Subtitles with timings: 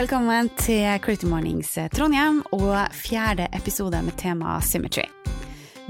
[0.00, 5.02] Velkommen til Creative Mornings Trondheim og fjerde episode med tema Symmetry.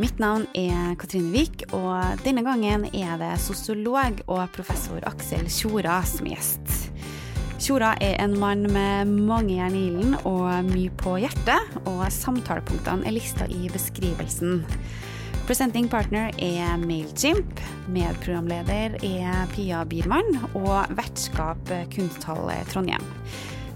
[0.03, 6.01] Mitt navn er Katrine Wiik, og denne gangen er det sosiolog og professor Aksel Tjora
[6.11, 6.73] som gjest.
[7.63, 13.07] Tjora er en mann med mange jern i ilden og mye på hjertet, og samtalepunktene
[13.07, 14.65] er lista i beskrivelsen.
[15.47, 17.63] Presenting partner er Mailchimp,
[17.95, 23.07] medprogramleder er Pia Biermann og vertskap Kunsthall Trondheim.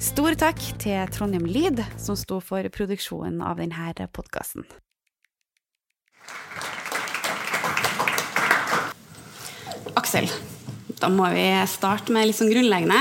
[0.05, 4.67] Stor takk til Trondheim Lyd, som sto for produksjonen av denne podkasten.
[9.97, 10.29] Aksel,
[11.01, 12.99] da må vi starte med litt sånn grunnleggende.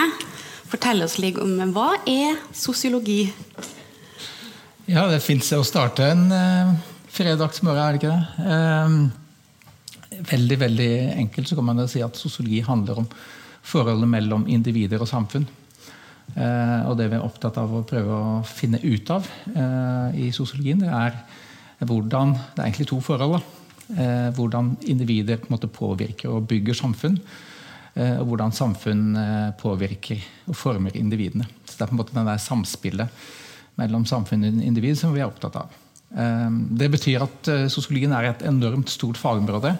[0.72, 3.26] Fortell oss litt om hva er sosiologi?
[4.88, 6.72] Ja, det fins å starte en eh,
[7.12, 8.54] fredagsmorgen, er det ikke det?
[8.54, 13.12] Eh, veldig, veldig enkelt så kan man si at sosiologi handler om
[13.74, 15.50] forholdet mellom individer og samfunn.
[16.34, 20.30] Eh, og det vi er opptatt av å prøve å finne ut av eh, i
[20.34, 21.18] sosiologien, det er
[21.84, 23.42] hvordan Det er egentlig to forhold.
[23.92, 27.20] Eh, hvordan individer på en måte påvirker og bygger samfunn.
[27.94, 29.12] Og hvordan samfunn
[29.60, 30.18] påvirker
[30.50, 31.46] og former individene.
[31.62, 33.20] Så Det er på en måte det der samspillet
[33.78, 35.76] mellom samfunn og individ som vi er opptatt av.
[36.74, 39.76] Det betyr at sosiologien er et enormt stort fagområde.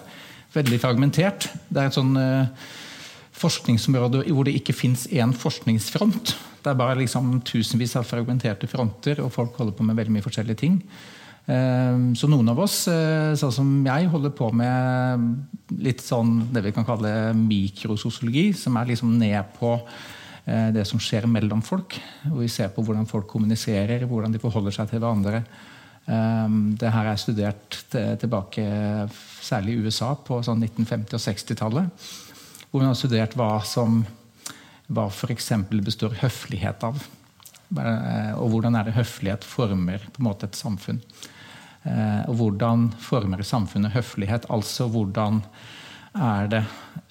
[0.54, 1.48] Veldig fragmentert.
[1.66, 2.14] Det er et sånn
[3.34, 6.34] forskningsområde hvor det ikke fins én forskningsfront.
[6.64, 10.24] Det er bare liksom tusenvis av fragmenterte fronter, og folk holder på med veldig mye
[10.24, 10.78] forskjellige ting.
[11.44, 16.62] Eh, så noen av oss, eh, sånn som jeg, holder på med litt sånn det
[16.64, 19.74] vi kan kalle mikrososiologi, som er liksom ned på
[20.46, 21.98] eh, det som skjer mellom folk.
[22.24, 25.44] Hvor vi ser på hvordan folk kommuniserer, hvordan de forholder seg til hverandre.
[26.04, 27.78] Det her er studert
[28.20, 28.60] tilbake,
[29.40, 32.08] særlig i USA, på sånn 1950- og 60-tallet
[32.74, 34.00] hvor hun har studert hva som
[34.90, 35.52] hva f.eks.
[35.86, 36.96] består høflighet av.
[37.70, 40.98] Eh, og hvordan er det høflighet former på en måte et samfunn.
[41.86, 44.48] Eh, og hvordan former samfunnet høflighet?
[44.50, 45.38] Altså hvordan
[46.18, 46.64] er det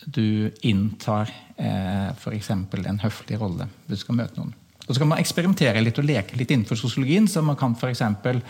[0.04, 2.52] du inntar eh, f.eks.
[2.52, 4.52] en høflig rolle hvis du skal møte noen.
[4.84, 7.30] Og Så kan man eksperimentere litt og leke litt innenfor sosiologien.
[7.32, 8.44] så man kan for eksempel,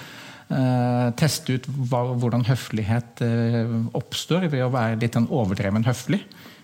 [1.17, 6.23] teste ut hva, hvordan høflighet eh, oppstår ved å være litt overdreven høflig.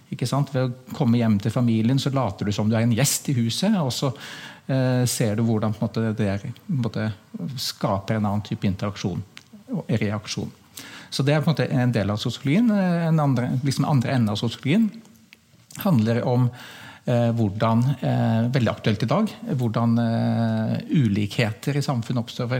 [0.09, 3.35] Ved å komme hjem til familien så later du som du er en gjest i
[3.37, 3.75] huset.
[3.77, 4.09] Og så
[4.67, 7.11] eh, ser du hvordan måte, det måte,
[7.57, 9.21] skaper en annen type interaksjon
[9.69, 10.49] og reaksjon.
[11.09, 12.71] Så det er en, måte en del av sosiologien.
[12.73, 14.89] Eh, en andre, liksom andre enden av sosiologien
[15.79, 19.33] handler om eh, hvordan eh, Veldig aktuelt i dag.
[19.61, 22.55] Hvordan eh, ulikheter i samfunnet oppstår.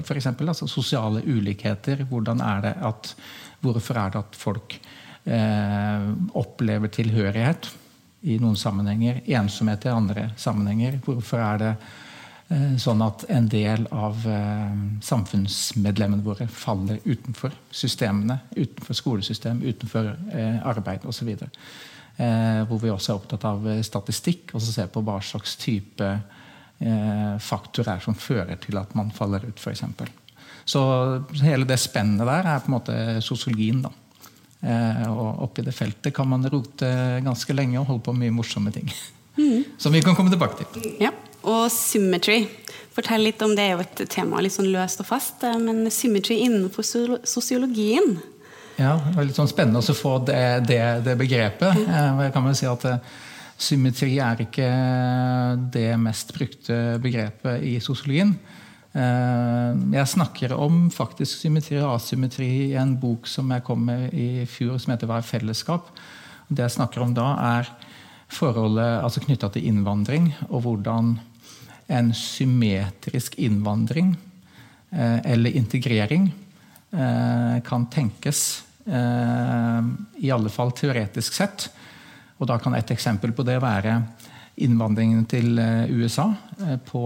[0.00, 2.06] For eksempel, altså sosiale ulikheter.
[2.08, 3.12] Hvordan er det at,
[3.60, 4.95] hvorfor er det at folk eh,
[5.26, 7.66] opplever tilhørighet
[8.26, 10.98] i noen sammenhenger, ensomhet i andre sammenhenger.
[11.04, 11.72] Hvorfor er det
[12.50, 20.10] eh, sånn at en del av eh, samfunnsmedlemmene våre faller utenfor systemene, utenfor skolesystem, utenfor
[20.32, 21.30] eh, arbeid osv.
[21.36, 25.54] Eh, hvor vi også er opptatt av eh, statistikk og så ser på hva slags
[25.60, 29.84] type eh, faktorer som fører til at man faller ut, f.eks.
[30.66, 30.82] Så
[31.44, 33.84] hele det spennet der er på en måte sosiologien.
[33.86, 33.94] da.
[34.66, 36.88] Eh, og oppi det feltet kan man rote
[37.22, 38.90] ganske lenge og holde på med mye morsomme ting.
[39.38, 39.62] Mm.
[39.82, 40.96] Som vi kan komme tilbake til.
[41.02, 41.12] Ja,
[41.46, 42.46] Og symmetry.
[42.96, 43.62] Fortell litt om det.
[43.62, 46.86] er jo et tema litt sånn løst og fast, eh, men symmetry innenfor
[47.28, 48.18] sosiologien?
[48.76, 51.78] Ja, det var litt sånn spennende å få det, det, det begrepet.
[51.86, 52.26] Mm.
[52.26, 52.84] Jeg kan vel si at
[53.56, 54.66] Symmetri er ikke
[55.72, 58.34] det mest brukte begrepet i sosiologien.
[58.96, 64.14] Eh, jeg snakker om faktisk symmetri og asymmetri i en bok som jeg kom med
[64.16, 65.90] i fjor, som heter 'Hva er fellesskap?'
[66.48, 67.68] Det jeg snakker om da, er
[68.28, 71.18] forholdet altså knytta til innvandring, og hvordan
[71.88, 74.16] en symmetrisk innvandring
[74.92, 76.32] eh, eller integrering
[76.92, 78.62] eh, kan tenkes,
[80.18, 81.68] i alle fall teoretisk sett.
[82.38, 84.00] Og da kan et eksempel på det være
[84.56, 85.58] innvandringen til
[85.90, 86.32] USA
[86.86, 87.02] på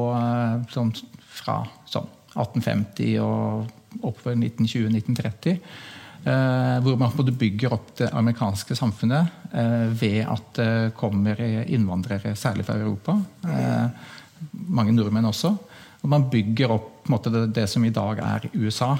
[0.68, 0.92] sånn
[1.30, 5.58] fra sånn 1850 og oppover 1920-1930.
[6.20, 12.66] Eh, hvor man bygger opp det amerikanske samfunnet eh, ved at det kommer innvandrere, særlig
[12.68, 13.16] fra Europa.
[13.48, 13.86] Eh,
[14.68, 15.54] mange nordmenn også.
[16.00, 18.94] Og man bygger opp måte, det, som i dag er USA,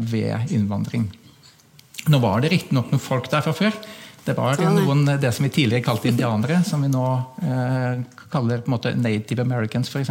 [0.00, 1.06] ved innvandring.
[2.12, 3.76] Nå var det riktignok noen folk der fra før.
[4.26, 7.04] Det var noen, det som vi tidligere kalte indianere, som vi nå
[7.46, 8.02] eh,
[8.32, 10.10] kaller på en måte native americans f.eks.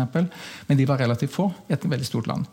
[0.67, 2.47] Men de var relativt få i et veldig stort land.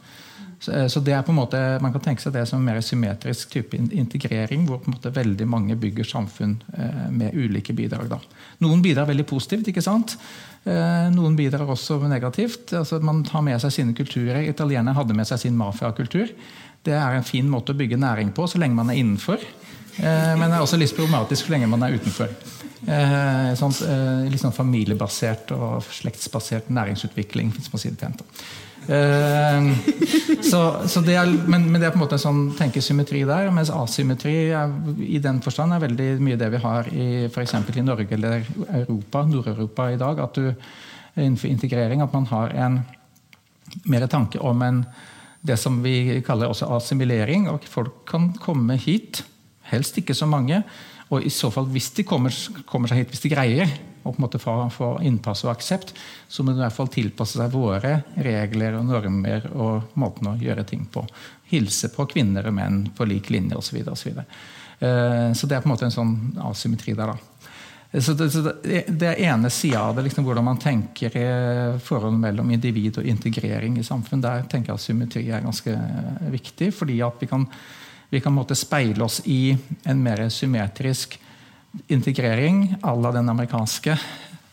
[0.62, 3.50] Så det er på en måte, Man kan tenke seg det som en mer symmetrisk
[3.50, 6.53] type integrering, hvor på en måte veldig mange bygger samfunn
[7.11, 8.06] med ulike bidrag.
[8.12, 8.20] Da.
[8.62, 10.14] Noen bidrar veldig positivt, ikke sant?
[10.62, 12.70] noen bidrar også negativt.
[12.79, 14.44] Altså, man tar med seg sine kulturer.
[14.47, 16.31] Italienerne hadde med seg sin mafiakultur.
[16.87, 19.43] Det er en fin måte å bygge næring på så lenge man er innenfor.
[20.00, 22.31] Men det er også litt problematisk så lenge man er utenfor.
[22.83, 27.53] Eh, sånn, eh, litt sånn familiebasert og slektsbasert næringsutvikling.
[27.55, 28.23] hvis man sier det pent.
[28.89, 29.69] Eh,
[30.43, 33.53] så, så det er, men, men, det er på en måte en sånn tenkesymmetri der.
[33.55, 37.55] Mens asymmetri er, i den forstand er veldig mye det vi har i f.eks.
[37.71, 38.43] i Norge eller
[38.83, 40.19] Europa, Nord-Europa i dag.
[40.27, 40.50] At du
[41.15, 42.83] innenfor integrering at man har en
[43.87, 44.85] mer tanke om en,
[45.47, 47.47] det som vi kaller også assimilering.
[47.49, 49.23] og Folk kan komme hit,
[49.70, 50.62] helst ikke så mange
[51.12, 52.32] og i så fall, hvis de kommer,
[52.69, 53.73] kommer seg hit, hvis de greier
[54.03, 54.12] å
[54.73, 55.93] få, innpass og aksept,
[56.29, 60.38] så må de i hvert fall tilpasse seg våre regler og normer og måten å
[60.41, 61.05] gjøre ting på.
[61.53, 63.82] Hilse på kvinner og menn på lik linje osv.
[63.93, 66.17] Så, videre, og uh, så det er på en måte en sånn
[66.49, 67.12] asymmetri der.
[67.12, 68.00] da.
[68.00, 72.23] Så det, så det, det ene sida av det, liksom, hvordan man tenker eh, forholdet
[72.23, 74.23] mellom individ og integrering i samfunn.
[74.25, 75.75] Der tenker jeg at symmetri er ganske
[76.32, 76.70] viktig.
[76.73, 77.44] fordi at vi kan
[78.12, 79.55] vi kan måtte speile oss i
[79.88, 81.17] en mer symmetrisk
[81.88, 83.97] integrering à la den amerikanske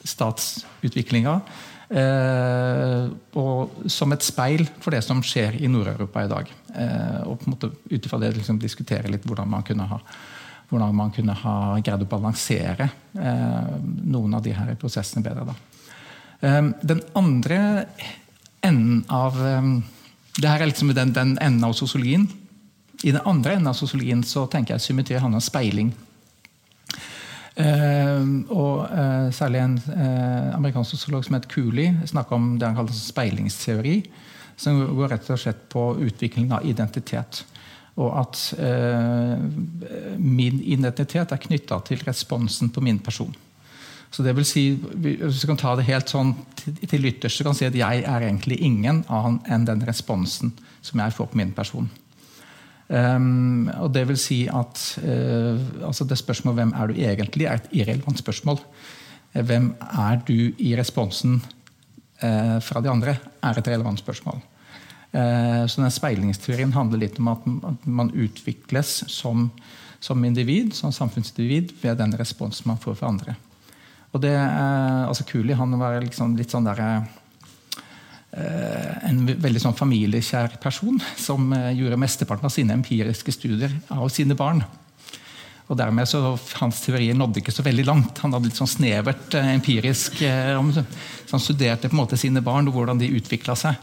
[0.03, 1.33] statsutviklinga.
[1.89, 6.55] Eh, og som et speil for det som skjer i Nord-Europa i dag.
[6.71, 9.99] Eh, og på en måte ut ifra det liksom, diskutere litt hvordan man kunne ha
[10.69, 15.55] hvordan man kunne ha greid å balansere eh, noen av de her prosessene bedre.
[16.45, 17.61] Eh, den andre
[18.63, 19.73] enden av eh,
[20.39, 22.29] det her er liksom den, den enden av sosiologien
[23.03, 25.91] i den andre enden av sosiologien så tenker jeg symmetri handler om speiling.
[27.59, 28.23] Uh,
[28.55, 32.95] og uh, Særlig en uh, amerikansk sosiolog som heter Cooley snakker om det han kaller
[32.95, 33.97] speilingsteori.
[34.59, 37.45] Som går rett og slett på utvikling av identitet.
[37.99, 38.41] Og at
[40.19, 43.31] min identitet er knytta til responsen på min person.
[44.11, 47.55] Så det vil si, Hvis vi kan ta det helt sånn til ytterst, så kan
[47.55, 50.51] vi si at jeg er egentlig ingen annen enn den responsen
[50.81, 51.89] som jeg får på min person.
[52.89, 57.59] Um, og det vil si at uh, altså det spørsmålet hvem er du egentlig, er
[57.59, 58.57] et irrelevant spørsmål.
[59.33, 61.35] Eh, hvem er du i responsen
[62.23, 64.41] uh, fra de andre, er et relevant spørsmål.
[65.13, 67.45] Uh, så den Speilingsteorien handler litt om at,
[67.85, 69.51] man utvikles som,
[70.01, 73.37] som, individ, som samfunnsindivid ved den responsen man får fra andre.
[74.09, 77.03] Og det, altså Kuli han var liksom litt sånn der,
[79.09, 84.37] en veldig sånn familiekjær person som eh, gjorde mesteparten av sine empiriske studier av sine
[84.37, 84.61] barn.
[85.69, 88.21] Og dermed så Hans teorier nådde ikke så veldig langt.
[88.23, 92.69] Han hadde litt sånn snevert eh, empirisk så Han studerte på en måte sine barn
[92.69, 93.81] og hvordan de utvikla seg.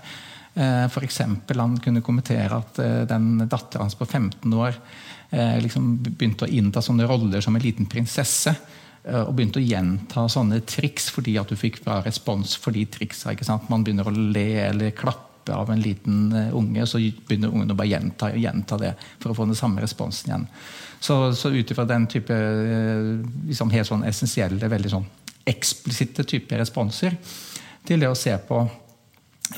[0.56, 2.78] For eksempel, han kunne kommentere at
[3.10, 4.78] den dattera hans på 15 år
[5.60, 8.54] liksom begynte å innta sånne roller som en liten prinsesse.
[9.06, 12.82] Eh, og begynte å gjenta sånne triks fordi at du fikk bra respons for de
[12.90, 13.34] triksa.
[13.70, 17.76] Man begynner å le eller klappe av en liten unge unge, så begynner ungen å
[17.78, 20.48] bare gjenta, gjenta det for å få den samme responsen igjen.
[20.98, 23.12] Så, så ut ifra den type eh,
[23.46, 25.06] liksom helt sånn essensielle, veldig sånn
[25.46, 27.14] eksplisitte type responser,
[27.86, 28.64] til det å se på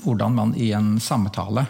[0.04, 1.64] hvordan man i en samtale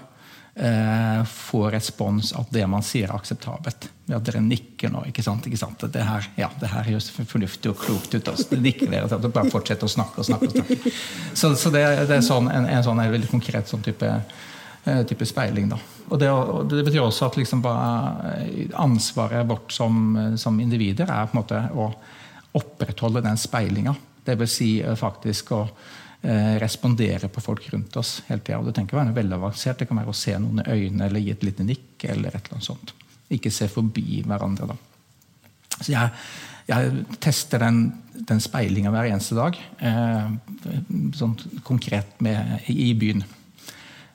[0.59, 3.89] eh, får respons at det man sier, er akseptabelt.
[4.09, 5.05] At dere nikker nå.
[5.11, 5.47] ikke sant?
[5.47, 5.85] Ikke sant?
[5.93, 8.23] Det her, ja, det her høres fornuftig og klokt ut.
[8.23, 8.49] Altså.
[8.51, 9.31] Det nikker dere til.
[9.31, 10.51] Bare fortsett å snakke og snakke.
[10.51, 10.95] og snakke.
[11.35, 15.03] Så, så det, det, er sånn, en, en, sånn en veldig konkret sånn type, eh,
[15.09, 15.71] type speiling.
[15.75, 15.81] da.
[16.09, 21.37] Og det, og det, betyr også at liksom ansvaret vårt som, som, individer er på
[21.37, 21.91] en måte å
[22.59, 23.95] opprettholde den speilinga.
[24.29, 28.59] Vil si eh, faktisk å Eh, respondere på folk rundt oss hele tida.
[28.67, 29.79] Det trenger ikke være veldig avansert.
[29.79, 32.05] Det kan være å se noen i øynene eller gi et lite nikk.
[32.11, 32.93] eller et eller annet sånt.
[33.31, 34.67] Ikke se forbi hverandre.
[34.73, 34.77] da.
[35.79, 36.11] Så jeg,
[36.69, 37.81] jeg tester den,
[38.29, 39.59] den speilinga hver eneste dag.
[39.79, 40.31] Eh,
[41.17, 43.23] sånn konkret med, i byen.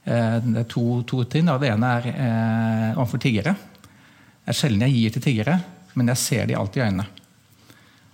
[0.03, 1.47] Eh, det er to, to, ting.
[1.47, 3.55] Det ene er eh, overfor tiggere.
[4.43, 5.59] Det er sjelden jeg gir til tiggere,
[5.95, 7.07] men jeg ser de alltid i øynene.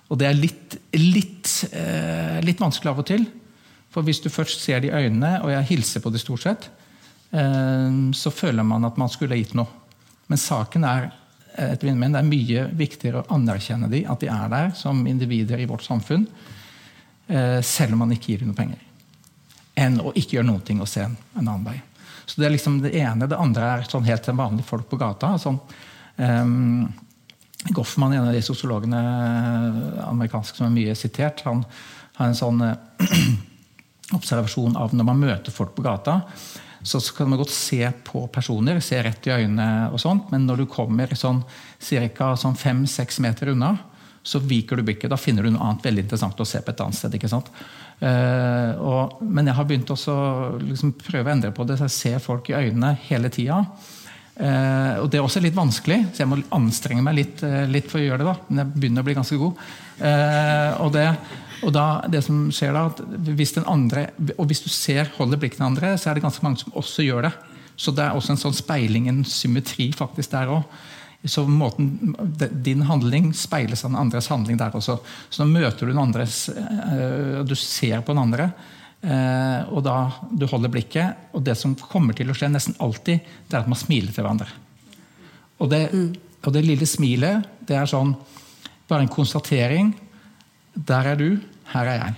[0.09, 3.25] Og det er litt, litt, eh, litt vanskelig av og til.
[3.89, 6.69] For hvis du først ser det i øynene, og jeg hilser på det stort sett,
[7.31, 9.67] eh, så føler man at man skulle gitt noe.
[10.29, 11.09] Men saken er
[11.59, 15.59] etter min det er mye viktigere å anerkjenne de, at de er der som individer
[15.59, 16.27] i vårt samfunn,
[17.27, 18.79] eh, selv om man ikke gir dem noe penger.
[19.79, 21.77] Enn å ikke gjøre noen ting og se en, annen vei.
[22.25, 23.27] Så Det er liksom det ene.
[23.27, 25.33] Det andre er sånn helt vanlige folk på gata.
[25.41, 25.57] Sånn,
[26.17, 26.93] um,
[27.73, 28.99] Goffman, en av de sosiologene
[30.05, 31.63] amerikanske som er mye sitert, han
[32.19, 32.61] har en sånn
[34.15, 36.21] observasjon av når man møter folk på gata,
[36.81, 40.63] så kan man godt se på personer, se rett i øynene, og sånt, men når
[40.63, 41.41] du kommer sånn
[42.15, 42.33] ca.
[42.39, 43.75] Sånn fem-seks meter unna,
[44.23, 45.09] så viker du blikket.
[45.11, 47.15] Da finner du noe annet veldig interessant å se på et annet sted.
[47.15, 47.49] ikke sant?
[47.99, 50.15] Uh, og, men jeg har begynt også
[50.63, 53.63] liksom prøve å endre på det, så jeg ser folk i øynene hele tida.
[54.39, 57.89] Uh, og Det er også litt vanskelig, så jeg må anstrenge meg litt, uh, litt
[57.91, 58.29] for å gjøre det.
[58.29, 59.69] da, Men jeg begynner å bli ganske god.
[60.79, 61.07] og det
[61.65, 62.85] og da, det som skjer da,
[63.35, 66.45] hvis den andre, og hvis du ser, holder blikket den andre, så er det ganske
[66.45, 67.33] mange som også gjør det.
[67.79, 70.79] Så det er også en sånn speiling, en symmetri faktisk der òg.
[71.27, 72.15] Så måten,
[72.63, 74.97] Din handling speiles av den andres handling der også.
[75.29, 78.49] Så nå møter du den andres, øh, du ser på den andre,
[79.03, 79.97] øh, og da
[80.31, 81.29] du holder blikket.
[81.35, 84.23] Og det som kommer til å skje nesten alltid, det er at man smiler til
[84.23, 84.47] hverandre.
[85.59, 86.11] Og det, mm.
[86.47, 88.15] og det lille smilet, det er sånn
[88.89, 89.91] bare en konstatering
[90.87, 91.29] der er du,
[91.73, 92.17] her er jeg.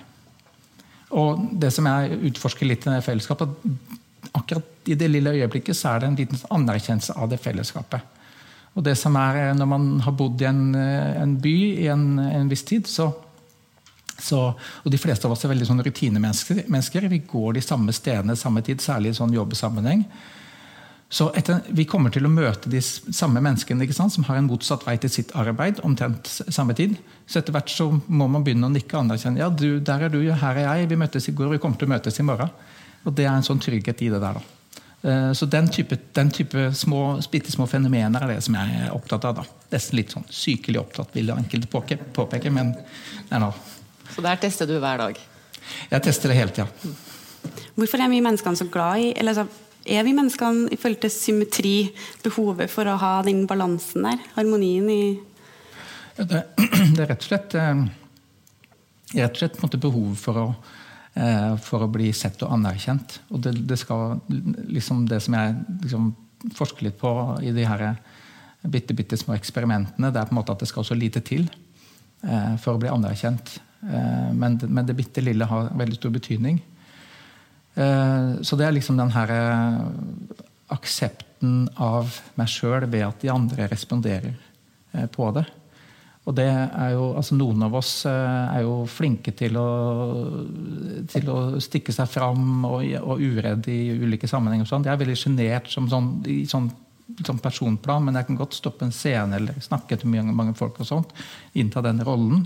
[1.18, 3.56] Og det som jeg utforsker litt i det fellesskapet,
[4.38, 8.20] akkurat i det lille øyeblikket så er det en liten anerkjennelse av det fellesskapet.
[8.76, 12.50] Og det som er, Når man har bodd i en, en by i en, en,
[12.50, 13.12] viss tid, så,
[14.18, 14.54] så,
[14.84, 17.10] og De fleste av oss er veldig sånn rutinemennesker.
[17.10, 20.06] Vi går de samme stedene samme tid, særlig i sånn jobbsammenheng.
[21.12, 24.86] Så etter, Vi kommer til å møte de samme menneskene sant, som har en motsatt
[24.88, 25.82] vei til sitt arbeid.
[25.84, 26.96] omtrent samme tid.
[27.28, 29.40] Så etter hvert så må man begynne å nikke og anerkjenne.
[29.40, 30.90] Ja, du, der er du, her er jeg.
[30.90, 32.50] Vi møttes i går, vi kommer til å møtes i morgen.
[33.04, 34.40] Og Det er en sånn trygghet i det der.
[34.40, 34.42] da.
[35.04, 39.26] Eh, så den type, den type små, små fenomener er det som jeg er opptatt
[39.26, 39.36] av.
[39.36, 39.44] da.
[39.72, 41.68] Nesten litt sånn sykelig opptatt, vil enkelte
[42.14, 42.76] påpeke, men
[43.32, 43.52] nei, no.
[44.16, 45.20] Så der tester du hver dag?
[45.92, 46.68] Jeg tester det hele tida.
[47.76, 49.48] Hvorfor er vi menneskene så glad i eller så
[49.86, 51.76] er vi menneskene i forhold til symmetri,
[52.24, 54.22] behovet for å ha den balansen der?
[54.36, 55.02] Harmonien i
[56.18, 56.44] det,
[56.96, 57.84] det, er rett og slett, eh,
[59.18, 60.48] rett og slett behov for å,
[61.16, 63.20] eh, for å bli sett og anerkjent.
[63.32, 64.20] Og det, det skal
[64.70, 66.12] liksom det som jeg liksom
[66.58, 67.12] forsker litt på
[67.42, 67.88] i de her
[68.62, 71.48] bitte, bitte små eksperimentene, det er på en måte at det skal så lite til
[71.48, 73.60] eh, for å bli anerkjent.
[73.82, 76.60] Men, men det bitte lille har veldig stor betydning.
[77.76, 79.80] Eh, så det er liksom den her eh,
[80.76, 85.46] aksepten av meg sjøl ved at de andre responderer eh, på det.
[86.30, 89.70] Og det er jo, altså Noen av oss er jo flinke til å,
[91.10, 94.68] til å stikke seg fram og, og uredd i ulike sammenhenger.
[94.70, 94.86] Sånn.
[94.86, 95.88] Jeg er veldig sjenert sånn,
[96.30, 96.68] i sånn,
[97.26, 100.78] sånn, personplan, men jeg kan godt stoppe en scene eller snakke til mange, mange folk
[100.86, 101.18] og sånt,
[101.58, 102.46] innta den rollen.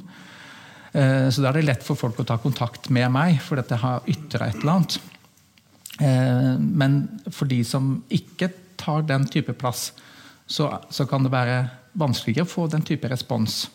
[0.95, 4.07] Så da er det lett for folk å ta kontakt med meg, fordi jeg har
[4.07, 4.95] ytra et eller annet.
[6.01, 9.91] Eh, men for de som ikke tar den type plass,
[10.45, 11.63] så, så kan det være
[11.97, 13.65] vanskeligere å få den type respons.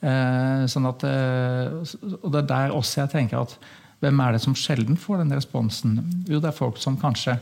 [0.00, 1.80] Eh, sånn at, eh,
[2.20, 3.56] og det er der også jeg tenker at
[4.00, 5.98] hvem er det som sjelden får den responsen?
[6.30, 7.36] Jo, det er folk som kanskje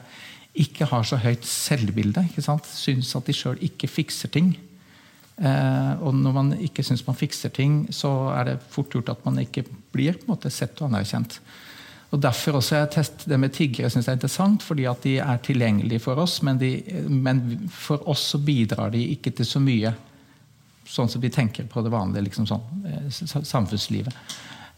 [0.59, 2.25] ikke har så høyt selvbilde.
[2.27, 2.67] ikke sant?
[2.67, 4.57] Syns at de sjøl ikke fikser ting.
[5.39, 9.39] og når man ikke syns man fikser ting, så er det fort gjort at man
[9.39, 9.63] ikke
[9.95, 11.39] blir på en måte sett og anerkjent.
[12.09, 15.19] Og Derfor også jeg test, det med tiggere synes jeg er interessant, fordi at de
[15.21, 16.39] er tilgjengelige for oss.
[16.47, 16.71] Men, de,
[17.09, 19.93] men, for oss så bidrar de ikke til så mye,
[20.89, 24.17] sånn som vi tenker på det vanlige liksom sånn, eh, samfunnslivet.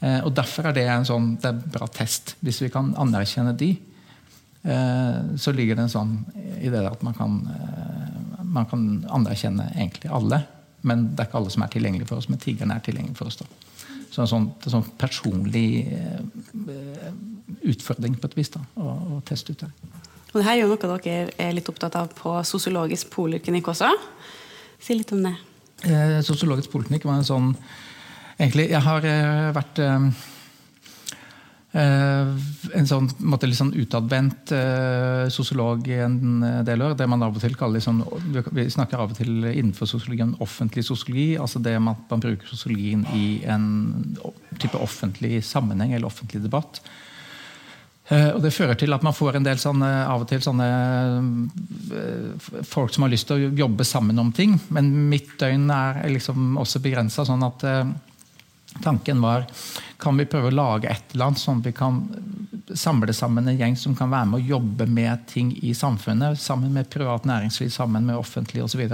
[0.00, 2.34] Eh, og Derfor er det en sånn, det er bra test.
[2.42, 3.70] Hvis vi kan anerkjenne de,
[4.64, 6.16] eh, så ligger det en sånn
[6.58, 7.38] i det at man kan,
[8.42, 10.42] man kan anerkjenne egentlig alle.
[10.82, 13.30] Men det er ikke alle som er tilgjengelige for oss, men tiggerne er tilgjengelige for
[13.30, 13.38] oss.
[13.38, 13.69] da.
[14.10, 17.12] Så en sånn, en sånn personlig eh,
[17.70, 19.70] utfordring på et vis da, å, å teste ut det.
[20.30, 23.90] Og det her er jo noe dere er litt opptatt av på sosiologisk poliklinikk også.
[24.82, 25.36] Si litt om det.
[25.86, 27.54] Eh, sosiologisk poliklinikk var en sånn
[28.40, 30.39] Egentlig, jeg har eh, vært eh, Eh,
[31.72, 36.96] en sånn, måte, litt sånn utadvendt eh, sosiolog i en del år.
[36.98, 38.00] Det man av og til kaller sånn,
[38.50, 41.38] Vi snakker av og til innenfor sosiologien offentlig sosiologi.
[41.38, 44.16] altså det at man bruker sosiologien i en
[44.58, 46.80] type offentlig sammenheng eller offentlig debatt.
[48.10, 50.66] Uh, og Det fører til at man får en del sånne, av og til sånne
[52.66, 54.58] folk som har lyst til å jobbe sammen om ting.
[54.74, 57.22] Men mitt døgn er liksom også begrensa.
[57.24, 57.62] Sånn at
[58.82, 59.46] Tanken var
[60.00, 62.02] kan vi prøve å lage et eller annet sånn at vi kan
[62.74, 66.38] samle sammen en gjeng som kan være med å jobbe med ting i samfunnet.
[66.40, 68.84] Sammen med privat næringsliv, sammen med offentlig osv.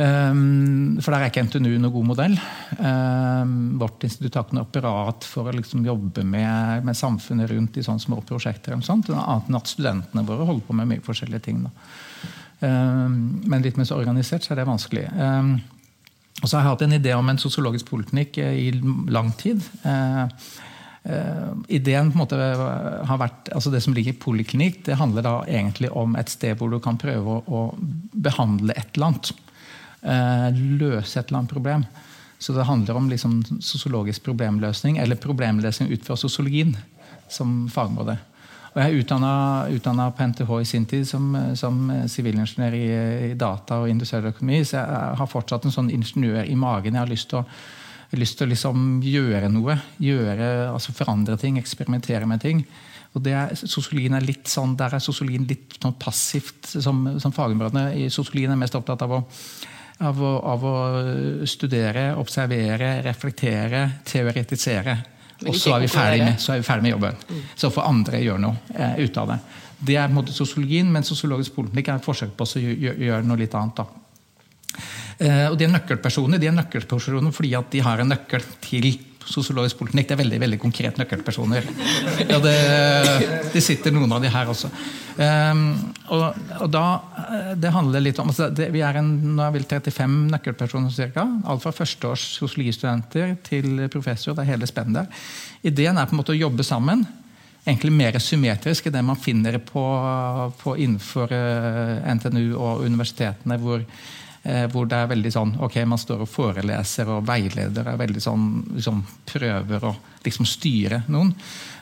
[0.00, 2.36] Um, for der er ikke NTNU noen god modell.
[2.78, 7.76] Um, vårt institutt har ikke noe apparat for å liksom jobbe med, med, samfunnet rundt
[7.76, 8.76] i sånne små prosjekter.
[8.76, 11.66] Annet enn at studentene våre holder på med mye forskjellige ting.
[12.60, 15.06] Um, men litt mer så organisert så er det vanskelig.
[15.16, 15.58] Um,
[16.40, 19.64] og så har jeg hatt en idé om en sosiologisk poliklinikk eh, i lang tid.
[19.84, 20.26] Eh,
[21.00, 25.24] Uh, ideen på en måte har vært, altså Det som ligger i poliklinikk, det handler
[25.24, 27.62] da egentlig om et sted hvor du kan prøve å,
[28.12, 29.30] behandle et eller annet.
[30.82, 31.86] Løse et eller annet problem.
[32.36, 36.76] Så det handler om liksom sosiologisk problemløsning, eller problemløsning ut fra sosiologien
[37.32, 38.18] som fagmåte.
[38.70, 42.86] Og jeg er utdanna på NTH i sin tid som, som sivilingeniør i,
[43.30, 46.94] i, data og industriell økonomi, så jeg har fortsatt en sånn ingeniør i magen.
[46.94, 47.46] Jeg har lyst til å
[48.18, 49.76] lyst til å liksom gjøre noe.
[50.02, 52.64] Gjøre, altså Forandre ting, eksperimentere med ting.
[53.14, 58.10] Og er, er litt sånn, Der er sosiologien litt sånn passivt som, som fagområdene.
[58.10, 59.20] Sosiologien er mest opptatt av å,
[60.06, 60.74] av å, av å
[61.46, 64.98] studere, observere, reflektere, teoretisere.
[65.46, 67.20] Og så er, vi ferdig med, så er vi ferdig med jobben.
[67.30, 67.42] Mm.
[67.56, 69.38] Så får andre gjøre noe eh, ut av det.
[69.80, 72.96] Det er på en måte sosiologien, men sosiologisk politikk er et forsøk på å gjøre,
[73.06, 73.80] gjøre noe litt annet.
[73.80, 74.80] da.
[75.20, 78.92] Eh, og de er nøkkelpersoner de er nøkkelpersoner fordi at de har en nøkkel til
[79.28, 80.08] sosiologisk politikk.
[80.08, 81.66] Det er veldig veldig konkret nøkkelpersoner.
[82.28, 82.54] Ja, det,
[83.52, 84.70] det, sitter noen av de her også.
[85.20, 85.64] Um,
[86.14, 86.84] og, og, da,
[87.26, 91.12] eh, Det handler litt om altså det, Vi er en, nå er vel 35 nøkkelpersoner
[91.14, 91.26] ca.
[91.50, 94.36] Alt fra førsteårs sosiologistudenter til professor.
[94.36, 95.26] Det er hele spennet der.
[95.72, 97.04] Ideen er på en måte å jobbe sammen.
[97.66, 99.84] Egentlig mer symmetrisk enn det man finner på,
[100.62, 103.60] på innenfor uh, NTNU og universitetene.
[103.60, 104.19] hvor Eh,
[104.72, 108.46] hvor det er veldig sånn ok, man står og foreleser og veileder er veldig sånn,
[108.78, 109.90] liksom, prøver å
[110.24, 111.34] liksom styre noen.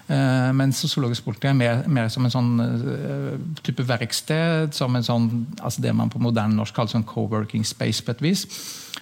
[0.09, 4.73] Uh, mens sosiologisk politikk er mer, mer, som en sånn uh, type verksted.
[4.77, 5.27] Som en sånn,
[5.61, 8.01] altså det man på moderne norsk kaller sånn co-working space.
[8.05, 8.47] på et vis,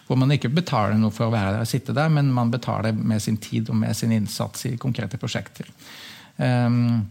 [0.06, 2.92] Hvor man ikke betaler noe for å være der og sitte der, men man betaler
[2.92, 5.70] med sin tid og med sin innsats i konkrete prosjekter.
[6.38, 7.06] Um,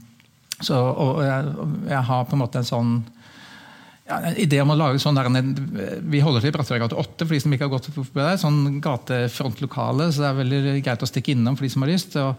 [0.60, 1.56] så, og jeg,
[1.90, 2.92] jeg, har på en måte en sånn
[4.06, 5.32] ja, idé om å lage sånn der,
[6.06, 8.38] Vi holder til i Brattøy 8 for de som ikke har gått forbi der.
[8.38, 12.18] Sånn gatefrontlokale, så det er veldig greit å stikke innom for de som har lyst.
[12.22, 12.36] Og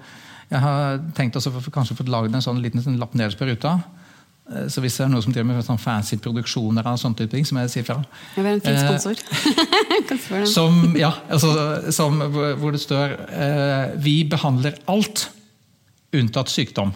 [0.53, 3.49] jeg har tenkt også for, kanskje fått lagd en sånn liten sånn lapp nederst på
[3.49, 3.81] ruta.
[4.53, 7.35] Eh, så hvis det er noe som driver med sånn fancy produksjoner, av sånne type
[7.35, 7.99] ting, som jeg sier fra.
[8.37, 9.23] Jeg vil en fin sponsor.
[9.97, 11.49] Eh, som, ja, altså,
[11.95, 12.19] som,
[12.61, 15.25] hvor det står eh, Vi behandler alt
[16.15, 16.93] unntatt sykdom.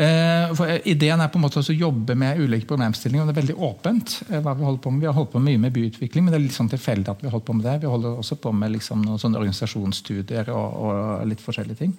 [0.00, 3.26] Eh, for ideen er på en måte å jobbe med ulike problemstillinger.
[3.26, 4.14] og Det er veldig åpent.
[4.30, 5.00] Eh, hva Vi holder på med.
[5.00, 7.28] Vi har holdt på mye med byutvikling, men det er litt sånn tilfeldig at vi
[7.28, 7.80] har holdt på med det.
[7.82, 11.92] Vi holder også på med liksom noen sånne organisasjonsstudier og, og, litt forskjellige ting.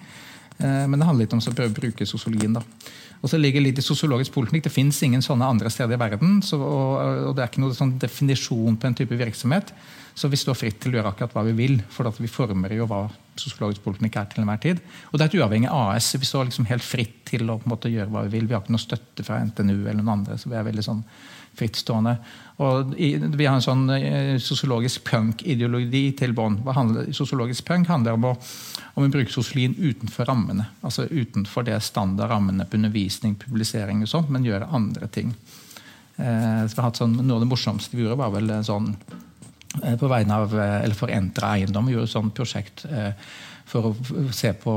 [0.57, 2.53] Eh, men det handler litt om å bruke sosiologien.
[2.53, 2.63] da.
[3.21, 4.63] Og så ligger litt i sosiologisk politikk.
[4.63, 6.41] Det fins ingen sånne andre steder i verden.
[6.41, 9.73] Så, og, og, Det er ikke noen sånn definisjon på en type virksomhet.
[10.13, 11.77] Så vi står fritt til å gjøre akkurat hva vi vil.
[11.93, 13.05] For vi former jo hva
[13.39, 14.81] sosiologisk politikk er til enhver tid.
[15.09, 16.11] Og det er et uavhengig AS.
[16.19, 18.49] Vi står liksom helt fritt til å måte, gjøre hva vi vil.
[18.49, 20.37] Vi har ikke noe støtte fra NTNU eller noen andre.
[20.37, 21.05] så vi er veldig sånn
[21.57, 22.15] frittstående.
[22.63, 26.61] Og Vi har en sånn eh, sosiologisk punk-ideologi til bånn.
[27.15, 28.35] Sosiologisk punk handler om å,
[28.95, 30.67] om å bruke sosiologien utenfor rammene.
[30.83, 35.33] Altså utenfor det standard rammene på undervisning, publisering og sånt, men gjøre andre ting.
[36.17, 38.93] Eh, så vi har hatt sånn, Noe av det morsomste vi gjorde, var vel sånn
[39.79, 43.13] på vegne av, eh, eller for Entra Eiendom gjorde et sånt prosjekt eh,
[43.71, 44.73] for å se på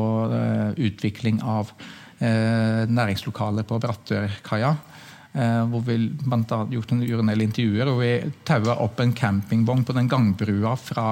[0.79, 1.73] utvikling av
[2.21, 4.69] næringslokaler på Brattørkaia.
[5.67, 8.13] Hvor vi blant annet gjorde en del intervjuer Hvor vi
[8.47, 11.09] taua opp en campingvogn på den gangbrua fra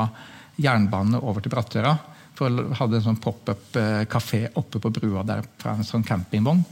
[0.63, 1.97] jernbanen over til Brattøra.
[2.39, 6.63] For hadde en sånn pop-up-kafé oppe på brua der fra en sånn campingvogn.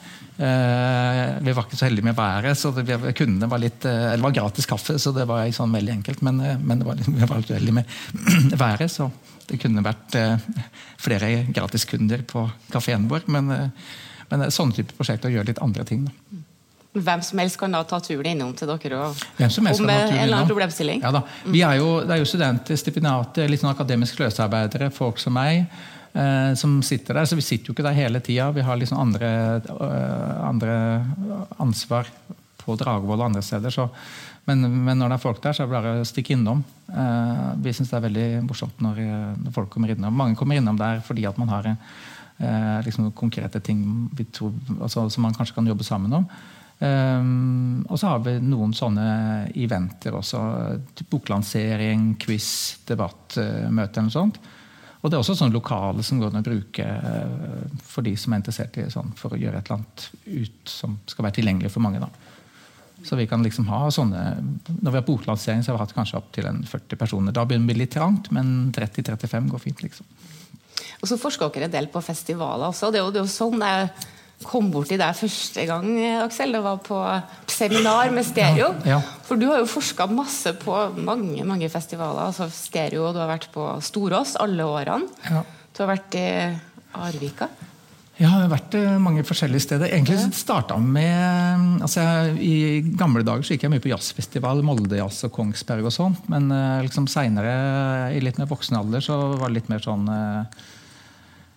[0.41, 2.87] Eh, vi var ikke så heldige med været, så det,
[3.19, 6.23] kundene var litt eh, Det var gratis kaffe, så det var sånn veldig enkelt.
[6.25, 9.11] Men, eh, men var, vi var litt uheldige med været, så
[9.51, 10.15] det kunne vært
[11.03, 13.25] flere gratiskunder på kafeen vår.
[13.35, 13.51] Men,
[14.31, 16.05] men sånne type prosjekter gjør litt andre ting.
[16.07, 16.45] Da.
[16.91, 19.91] Hvem som helst kan da ta turen innom til dere og Hvem som helst om
[19.93, 21.05] en eller annen problemstilling?
[21.05, 21.23] Ja, da.
[21.47, 25.69] Vi er jo, det er jo studenter, stipendiater, litt sånn akademisk løsarbeidere, folk som meg.
[26.13, 27.29] Eh, som sitter der.
[27.31, 28.51] Så vi sitter jo ikke der hele tida.
[28.51, 30.75] Vi har liksom andre, øh, andre
[31.63, 32.11] ansvar
[32.59, 33.71] på Dragvoll og andre steder.
[33.71, 33.89] Så,
[34.47, 36.65] men, men, når det er folk der, så er det bare å stikke innom.
[36.91, 39.03] Eh, vi syns det er veldig morsomt når,
[39.39, 40.17] når, folk kommer innom.
[40.17, 45.23] Mange kommer innom der fordi at man har eh, liksom konkrete ting tror, altså, som
[45.23, 46.27] man kanskje kan jobbe sammen om.
[46.81, 49.09] Um, og så har vi noen sånne
[49.53, 50.41] eventer også.
[51.11, 52.49] Boklansering, quiz,
[52.89, 53.37] debatt,
[53.69, 54.41] møte eller noe sånt.
[55.01, 58.35] Og det er også sånne lokale som går an å bruke eh, for de som
[58.35, 61.73] er interessert i sånn, for å gjøre et eller annet ut som skal være tilgjengelig
[61.73, 62.03] for mange.
[62.03, 62.11] da.
[63.07, 64.23] Så vi kan liksom ha sånne,
[64.69, 67.33] Når vi har boklansering, så har vi hatt kanskje opptil 40 personer.
[67.33, 69.83] Da begynner bli litt trangt, men 30-35 går fint.
[69.83, 70.07] liksom.
[71.01, 72.93] Og så forsker dere en del på festivaler også.
[72.93, 73.89] Det er jo, det er jo sånn det er
[74.47, 75.89] kom borti deg første gang,
[76.25, 76.55] Aksel.
[76.57, 76.99] Det var på
[77.51, 78.71] seminar med stereo.
[78.87, 79.01] Ja, ja.
[79.27, 82.31] For du har jo forska masse på mange mange festivaler.
[82.31, 85.11] altså Stereo, du har vært på Storås alle årene.
[85.29, 85.45] Ja.
[85.75, 86.29] Du har vært i
[86.99, 87.51] Arvika?
[88.21, 89.89] Jeg har vært eh, mange forskjellige steder.
[89.95, 90.27] Egentlig ja.
[90.37, 95.33] starta med altså jeg, I gamle dager så gikk jeg mye på jazzfestival, Moldejazz og
[95.39, 96.27] Kongsberg og sånt.
[96.33, 97.55] Men uh, liksom seinere,
[98.13, 100.69] i litt mer voksen alder, så var det litt mer sånn uh,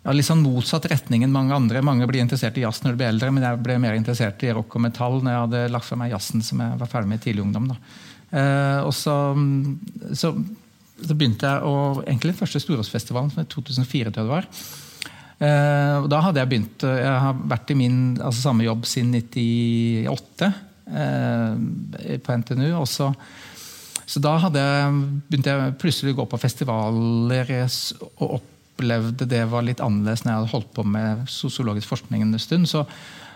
[0.03, 1.83] ja, litt sånn motsatt retning enn mange andre.
[1.85, 4.51] Mange blir interessert i jazz når de blir eldre, men jeg ble mer interessert i
[4.55, 7.21] rock og metall når jeg hadde lagt fra meg jazzen som jeg var ferdig med
[7.21, 7.71] i tidlig ungdom.
[8.33, 9.15] Uh, og så,
[10.17, 10.31] så,
[10.97, 14.49] så, begynte jeg å Egentlig første Storåsfestivalen, som i 2004, tror jeg det var.
[15.43, 18.85] Eh, og da hadde jeg begynt eh, Jeg har vært i min altså samme jobb
[18.87, 20.49] siden 98
[21.01, 22.69] eh, på NTNU.
[22.79, 23.09] Også.
[24.05, 27.53] Så da hadde jeg, begynte jeg plutselig å gå på festivaler
[28.21, 28.41] og
[28.83, 32.67] opplevde det var litt annerledes når jeg hadde holdt på med sosiologisk forskning en stund.
[32.69, 32.83] Så,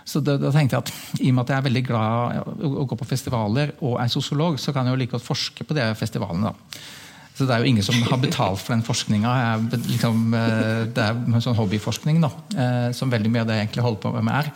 [0.08, 2.72] så da, da, tenkte jeg at i og med at jeg er veldig glad i
[2.84, 5.78] å gå på festivaler og er sosiolog, så kan jeg jo like godt forske på
[5.78, 6.52] de festivalene.
[6.52, 6.82] da.
[7.38, 9.32] Så det er jo ingen som har betalt for den forskninga.
[9.70, 13.68] Liksom, eh, det er en sånn hobbyforskning da, eh, som veldig mye av det jeg
[13.68, 14.52] egentlig holder på med er.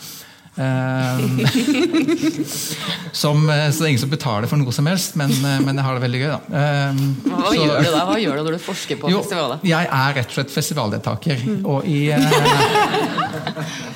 [0.51, 1.37] Um,
[3.21, 5.95] som, så det er ingen som betaler for noe som helst, men, men jeg har
[5.97, 6.29] det veldig gøy.
[6.33, 6.41] Da.
[6.49, 8.03] Hva, så, gjør du da?
[8.09, 9.63] Hva gjør du når du forsker på jo, festivaler?
[9.71, 11.47] Jeg er rett og slett festivaldeltaker.
[11.47, 11.61] Mm.
[11.71, 11.99] Og i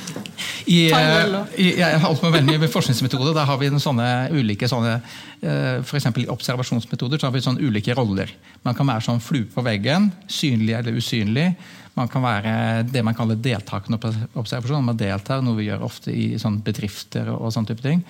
[0.66, 3.36] I, eh, i, jeg har holdt med veldig med forskningsmetode.
[3.38, 4.98] Der har vi sånne ulike sånne,
[5.46, 8.32] eh, for I observasjonsmetoder så har vi sånne ulike roller.
[8.66, 11.52] Man kan være sånn flue på veggen, synlig eller usynlig.
[11.96, 14.00] Man kan være det man kaller deltakende
[14.36, 14.84] observasjon.
[14.86, 18.02] Man deltar, noe vi gjør ofte i sånn bedrifter og sånne type ting.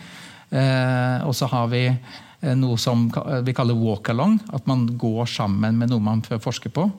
[0.49, 1.87] Eh, og så har vi
[2.53, 3.07] noe som
[3.45, 4.39] vi kaller walk-along.
[4.53, 6.89] At man går sammen med noe man forsker på.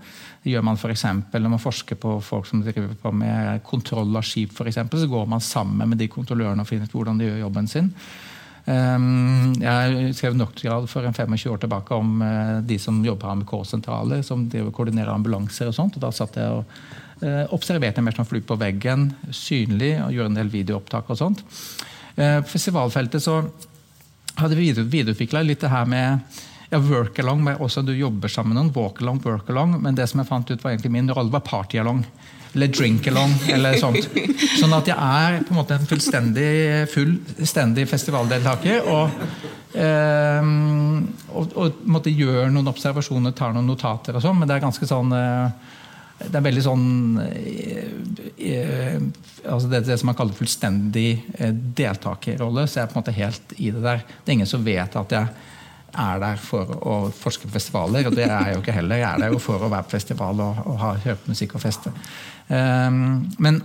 [0.42, 1.05] Det gjør man f.eks.
[1.35, 4.55] når man forsker på folk som driver på med kontroll av skip.
[4.55, 7.44] For eksempel, så går man sammen med de kontrollørene og finner ut hvordan de gjør
[7.44, 7.92] jobben sin.
[8.66, 13.46] Ehm, jeg skrev doktorgrad for en 25 år tilbake om eh, de som jobber med
[13.46, 15.70] K-sentraler, som koordinerer ambulanser.
[15.70, 16.64] og sånt, og Da satt jeg og
[17.22, 21.11] eh, observerte mer som flue på veggen, synlig, og gjorde en del videoopptak.
[21.11, 21.44] og sånt.
[22.16, 23.44] Eh, på festivalfeltet så
[24.37, 26.18] hadde vi videreutvikla litt det her med
[26.70, 28.74] ja, work along, men også du jobber sammen med noen.
[28.74, 29.79] Walk along, work along.
[29.81, 32.02] Men det som jeg fant ut var egentlig min rolle, var party along.
[32.56, 34.08] Eller drink along, eller sånt.
[34.56, 38.88] Sånn at jeg er på en måte en fullstendig fullstendig festivaldeltaker.
[38.88, 39.24] Og,
[39.76, 40.52] eh,
[41.36, 44.40] og, og måtte gjøre noen observasjoner, tar noen notater og sånn.
[44.40, 45.74] Men det er ganske sånn eh,
[46.16, 46.86] det er veldig sånn
[47.20, 47.88] eh,
[48.40, 48.94] eh,
[49.44, 52.64] altså det, det, som man kaller fullstendig eh, deltakerrolle.
[52.64, 54.00] Så jeg er på en måte helt i det der.
[54.06, 55.52] Det er ingen som vet at jeg
[55.96, 59.00] er der for å forske på festivaler, og det er jeg jo ikke heller.
[59.00, 61.56] Jeg er der jo for å være på festival og, og ha, høre på musikk
[61.59, 61.92] og feste.
[62.48, 63.61] Um, men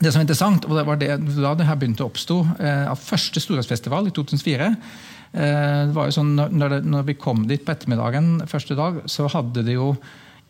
[0.00, 2.94] det som er interessant, og det var det, da det her begynte å oppstå, uh,
[2.98, 4.96] første storhetsfestival i 2004 uh,
[5.30, 9.02] eh, det var jo sånn, når, det, når, vi kom dit på ettermiddagen første dag,
[9.10, 9.92] så hadde det jo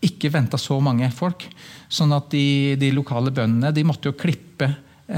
[0.06, 1.44] ikke venta så mange folk.
[1.92, 4.70] Sånn at de, de lokale bøndene de måtte jo klippe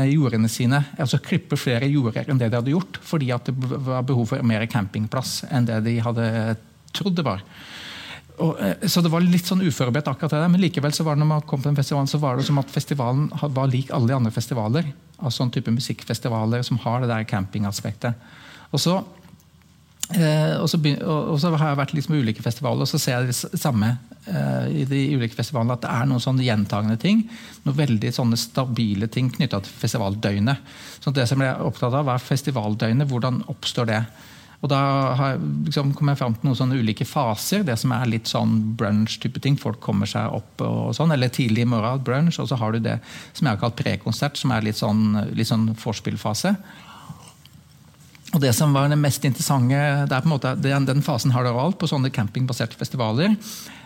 [0.09, 4.07] jordene sine, altså klippe flere jorder enn det de hadde gjort, fordi at det var
[4.09, 6.27] behov for mer campingplass enn det de hadde
[6.97, 7.45] trodd det var.
[8.41, 11.23] Og, eh, så det var litt sånn uforberedt, akkurat det men likevel så var det
[11.23, 14.17] når man kom på den festivalen, så var det som at festivalen var lik alle
[14.17, 14.93] andre festivaler.
[15.19, 18.15] altså sånn type musikkfestivaler som har det der campingaspektet.
[18.73, 18.97] Og så
[20.13, 23.31] Eh, og, så og, så, har jeg vært liksom ulike festivaler, og så ser jeg
[23.31, 23.95] det samme
[24.29, 25.77] eh, i de ulike festivalene.
[25.77, 27.25] At det er noen sånne gjentagende ting.
[27.67, 30.75] Noen veldig sånne stabile ting knytta til festivaldøgnet.
[31.03, 33.09] Så det som jeg er opptatt av, er festivaldøgnet.
[33.11, 34.05] Hvordan oppstår det?
[34.63, 34.79] Og da
[35.19, 37.65] har, liksom, kom jeg fram til noen sånne ulike faser.
[37.67, 39.57] Det som er litt sånn brunch-type ting.
[39.59, 41.11] Folk kommer seg opp og sånn.
[41.17, 42.39] Eller tidlig i morgen, brunch.
[42.39, 43.01] Og så har du det
[43.33, 46.55] som jeg har kalt prekonsert, som er litt sånn, litt sånn vorspiel-fase.
[48.33, 49.77] Og det som var det mest interessante,
[50.09, 53.35] det er på en måte, den, den fasen har dere alt på sånne campingbaserte festivaler.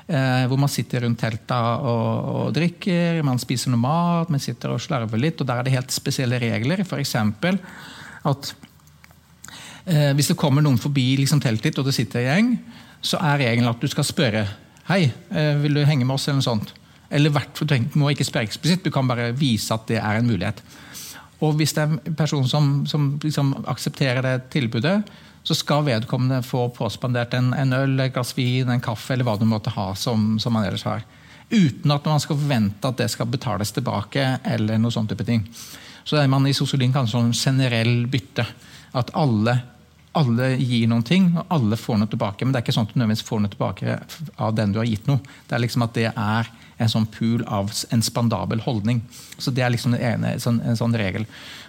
[0.07, 4.71] Eh, hvor man sitter rundt telta og, og, drikker, man spiser noe mat, man sitter
[4.71, 5.41] og slarver litt.
[5.43, 6.85] og Der er det helt spesielle regler.
[6.85, 7.17] F.eks.
[7.17, 8.53] at
[9.91, 12.55] eh, hvis det kommer noen forbi liksom, teltet ditt, og det sitter en gjeng,
[13.03, 14.47] så er regelen at du skal spørre
[14.87, 16.29] Hei, eh, vil du henge med oss?
[16.29, 16.71] eller noe sånt.
[17.11, 20.31] Eller hvert, du må ikke spørre eksplisitt, du kan bare vise at det er en
[20.31, 20.63] mulighet.
[21.45, 25.01] Og hvis det er en person som, som liksom aksepterer det tilbudet,
[25.47, 29.37] så skal vedkommende få påspandert en, en, øl, et glass vin, en kaffe eller hva
[29.39, 31.05] du måtte ha som, som man ellers har.
[31.51, 34.41] Uten at man skal forvente at det skal betales tilbake.
[34.43, 35.45] eller noe sånt type ting.
[36.03, 38.47] Så det er man i sosiologien kan sånn generell bytte.
[38.99, 39.55] At alle,
[40.19, 42.45] alle, gir noen ting, og alle får noe tilbake.
[42.45, 43.97] Men det er ikke sånn at du nødvendigvis får noe tilbake
[44.49, 45.23] av den du har gitt noe.
[45.47, 49.03] Det er liksom at det er en sånn pool av en spandabel holdning.
[49.39, 51.27] Så Det er liksom ene, sånn, en sånn regel.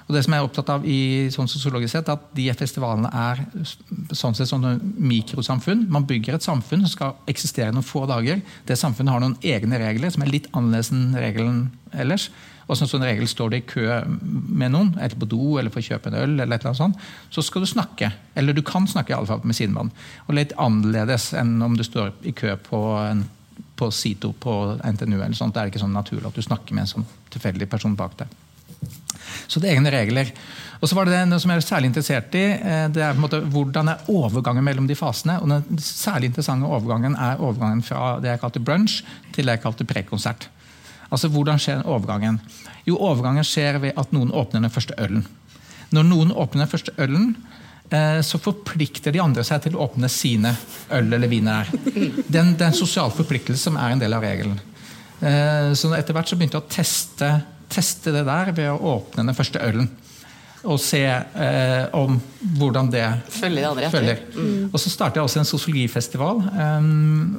[0.07, 3.41] Og det som jeg er opptatt av i sånn sosiologisk sett, at de festivalene er
[4.15, 5.87] sånn sett sånne mikrosamfunn.
[5.91, 8.39] Man bygger et samfunn som skal eksistere noen få dager.
[8.67, 12.29] Det samfunnet har noen egne regler som er litt annerledes enn regelen ellers.
[12.67, 15.79] og som sånn regel står du i kø med noen, eller på do eller for
[15.79, 18.09] å kjøpe en øl, eller et eller annet sånt, så skal du snakke.
[18.35, 19.91] Eller du kan snakke i alle fall med sidemann.
[20.27, 23.23] Og litt annerledes enn om du står i kø på, en,
[23.77, 25.19] på SITO på NTNU.
[25.21, 25.53] eller sånt.
[25.55, 28.35] Det er ikke sånn naturlig at du snakker med en sånn tilfeldig person bak deg.
[29.47, 30.31] Så det er egne regler.
[30.81, 33.21] Og så var det det som jeg er særlig interessert i, eh, det er på
[33.21, 35.39] en måte hvordan er overgangen mellom de fasene.
[35.41, 39.01] og Den særlig interessante overgangen er overgangen fra det jeg kalte brunch
[39.33, 40.47] til det jeg kalte prekonsert.
[41.11, 42.39] Altså, Hvordan skjer overgangen?
[42.85, 45.25] Jo, Overgangen skjer ved at noen åpner den første ølen.
[45.91, 47.35] Når noen åpner den første ølen,
[48.21, 50.49] så forplikter de andre seg til å åpne sine
[50.91, 51.69] øl eller viner.
[51.71, 54.57] Det er en sosial forpliktelse som er en del av regelen.
[55.19, 57.31] Eh, så Etter hvert så begynte jeg å teste,
[57.71, 59.89] teste det der ved å åpne den første ølen
[60.67, 62.17] og se eh, om
[62.57, 63.61] hvordan det følger.
[63.61, 64.23] Det andre følger.
[64.35, 64.63] Mm.
[64.73, 66.41] Og Så startet jeg også en sosiologifestival.
[66.81, 67.37] Um,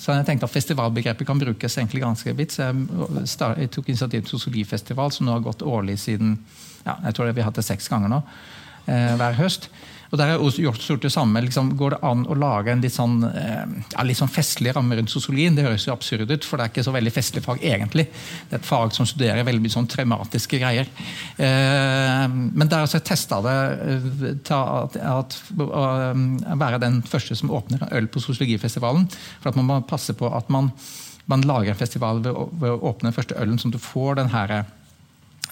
[0.00, 2.54] så jeg tenkte at Festivalbegrepet kan brukes egentlig ganske vidt.
[2.54, 6.38] Så jeg, start, jeg tok initiativ til sosiologifestival, som nå har gått årlig siden
[6.86, 8.22] ja, jeg tror vi har hatt det seks ganger nå,
[8.86, 9.70] eh, hver høst.
[10.12, 11.40] Og der har jeg gjort det samme.
[11.40, 13.62] Liksom, går det an å lage en litt sånn, eh,
[13.94, 15.56] ja, litt sånn festlig ramme rundt sosiologien?
[15.56, 18.04] Det høres jo absurd ut, for det er ikke så veldig festlig fag egentlig.
[18.50, 20.90] Det er et fag som studerer veldig mye sånn traumatiske greier.
[21.40, 25.86] Eh, men der har jeg testa det ta, at, at, å
[26.60, 29.08] være den første som åpner en øl på sosiologifestivalen.
[29.40, 30.68] For at man må passe på at man,
[31.24, 33.86] man lager en festival ved å, ved å åpne den første ølen, sånn at du
[33.88, 34.58] får den her,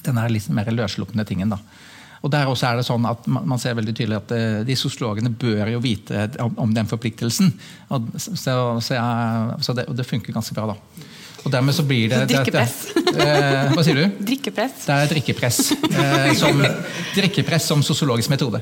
[0.05, 1.57] den her litt mer løsslupne tingen.
[1.57, 1.64] da.
[2.20, 5.33] Og der også er det sånn at Man ser veldig tydelig at eh, de sosiologene
[5.33, 7.52] bør jo vite om, den forpliktelsen.
[7.94, 11.06] Og, så, så, jeg, så det, og det funker ganske bra, da.
[11.40, 12.74] Og dermed så blir det Drikkepress.
[12.92, 14.18] Det, det, eh, hva sier du?
[14.28, 14.83] Drikkepress.
[14.85, 15.61] Det er drikkepress.
[16.00, 16.61] Eh, som,
[17.16, 18.61] drikkepress som sosiologisk metode.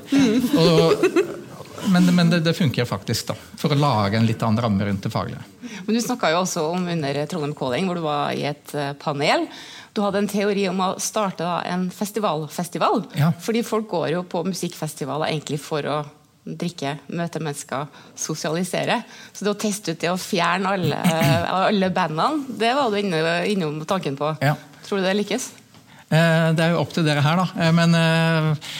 [0.58, 1.08] Og,
[1.90, 5.08] men, men det, det, funker faktisk, da, for å lage en litt annen ramme rundt
[5.08, 5.42] det faglige.
[5.86, 9.48] Men Du snakka jo også om under Trondheim Calling, hvor du var i et panel.
[9.98, 13.00] Du hadde en teori om å starte en festivalfestival.
[13.18, 13.32] Ja.
[13.42, 15.96] Fordi folk går jo på musikkfestivaler egentlig for å
[16.46, 19.00] drikke, møte mennesker, sosialisere.
[19.34, 21.00] Så det å teste ut det å fjerne alle,
[21.66, 24.30] alle bandene, det var du inne, innom tanken på.
[24.38, 24.54] Ja.
[24.86, 25.50] Tror du det lykkes?
[26.06, 27.50] Eh, det er jo opp til dere her, da.
[27.58, 28.72] Eh, men eh,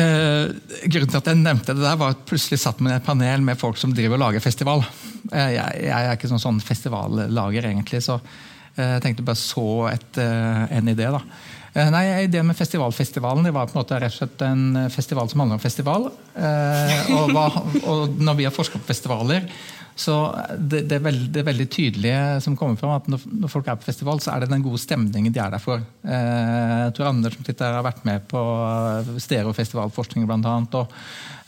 [0.00, 3.44] eh, grunnen til at jeg nevnte det der, var at plutselig satt med et panel
[3.44, 4.88] med folk som driver og lager festival.
[5.28, 8.00] Uh, jeg, jeg, er ikke sånn, sånn festivallager, egentlig.
[8.08, 11.08] så Eh, jeg tenkte bare så et, eh, en idé.
[11.10, 11.20] da.
[11.72, 15.28] Eh, nei, Ideen med festivalfestivalen det var på en måte rett og slett en festival
[15.30, 16.08] som handler om festival.
[16.10, 17.46] Og, hva,
[17.90, 19.46] og når vi har forska på festivaler,
[19.98, 20.14] så
[20.56, 23.66] det, det, er veldig, det, er veldig, tydelige som kommer fram at når, når, folk
[23.68, 25.82] er på festival, så er det den gode stemningen de er der for.
[26.04, 28.44] Jeg tror Anders som sitter her har vært med på
[29.20, 30.84] stereofestivalforskning bl.a.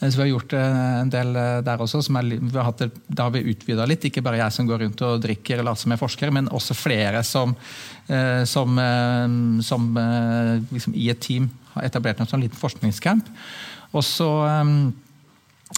[0.02, 1.32] Så vi har gjort en del
[1.64, 2.02] der også.
[2.02, 4.04] Er, vi har hatt, da har vi utvida litt.
[4.08, 7.22] Ikke bare jeg som går rundt og drikker eller som er forsker, men også flere
[7.24, 7.54] som,
[8.50, 8.82] som,
[9.64, 9.88] som
[10.74, 13.30] liksom i et team har etablert en sånn liten forskningscamp.
[13.92, 14.28] Og så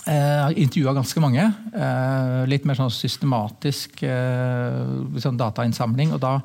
[0.05, 1.45] jeg eh, har intervjua ganske mange.
[1.73, 4.81] Eh, litt mer sånn systematisk eh,
[5.23, 6.13] sånn datainnsamling.
[6.17, 6.39] og da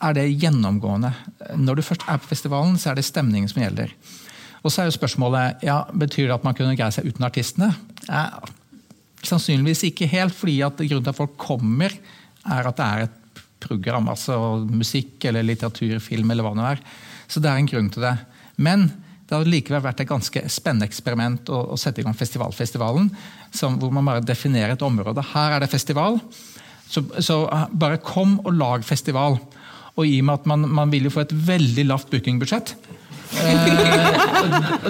[0.00, 1.10] er det gjennomgående.
[1.60, 3.92] Når du først er på festivalen, så er det stemningen som gjelder.
[4.64, 7.68] Og så er jo spørsmålet ja, betyr det at man kunne greie seg uten artistene.
[8.08, 8.40] Ja,
[9.26, 11.92] sannsynligvis ikke helt, fordi at grunnen til at folk kommer,
[12.48, 14.08] er at det er et program.
[14.12, 16.82] Altså musikk eller litteratur, film eller hva det er.
[17.30, 18.16] Så det er en grunn til det.
[18.56, 18.88] Men
[19.30, 23.06] det har likevel vært et ganske spennende eksperiment å, å sette i gang festivalfestivalen.
[23.54, 25.22] Som, hvor man bare definerer et område.
[25.32, 26.18] Her er det festival.
[26.90, 29.38] Så, så eh, bare kom og lag festival.
[29.94, 32.74] Og i og med at man, man vil jo få et veldig lavt bookingbudsjett.
[33.38, 33.66] Eh,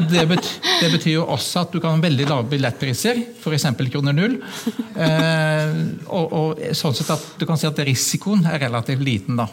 [0.08, 3.68] det, betyr, det, betyr jo også at du kan ha veldig lave billettpriser, f.eks.
[3.92, 4.38] kroner null.
[4.96, 9.36] Eh, og, og, sånn sett at du kan si at risikoen er relativt liten.
[9.44, 9.50] da.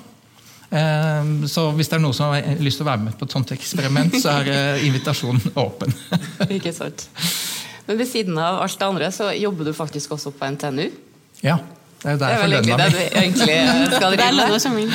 [0.69, 3.35] Ehm, så hvis det er noen som har lyst til å være med på et
[3.37, 5.95] sånt eksperiment, så er eh, invitasjonen åpen.
[6.57, 7.07] Ikke sant.
[7.87, 10.85] Men ved siden av alt det andre, så jobber du faktisk også på NTNU?
[11.45, 11.61] Ja.
[11.97, 13.53] Det er, det er vel egentlig det du egentlig
[13.97, 14.91] skal drive med.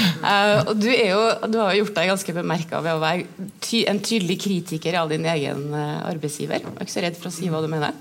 [0.71, 3.99] Og du, jo, du, har jo gjort deg ganske bemerka ved å være ty en
[4.05, 6.63] tydelig kritiker av din egen arbeidsgiver.
[6.63, 7.97] Jeg er ikke så redd for å si hva du mener.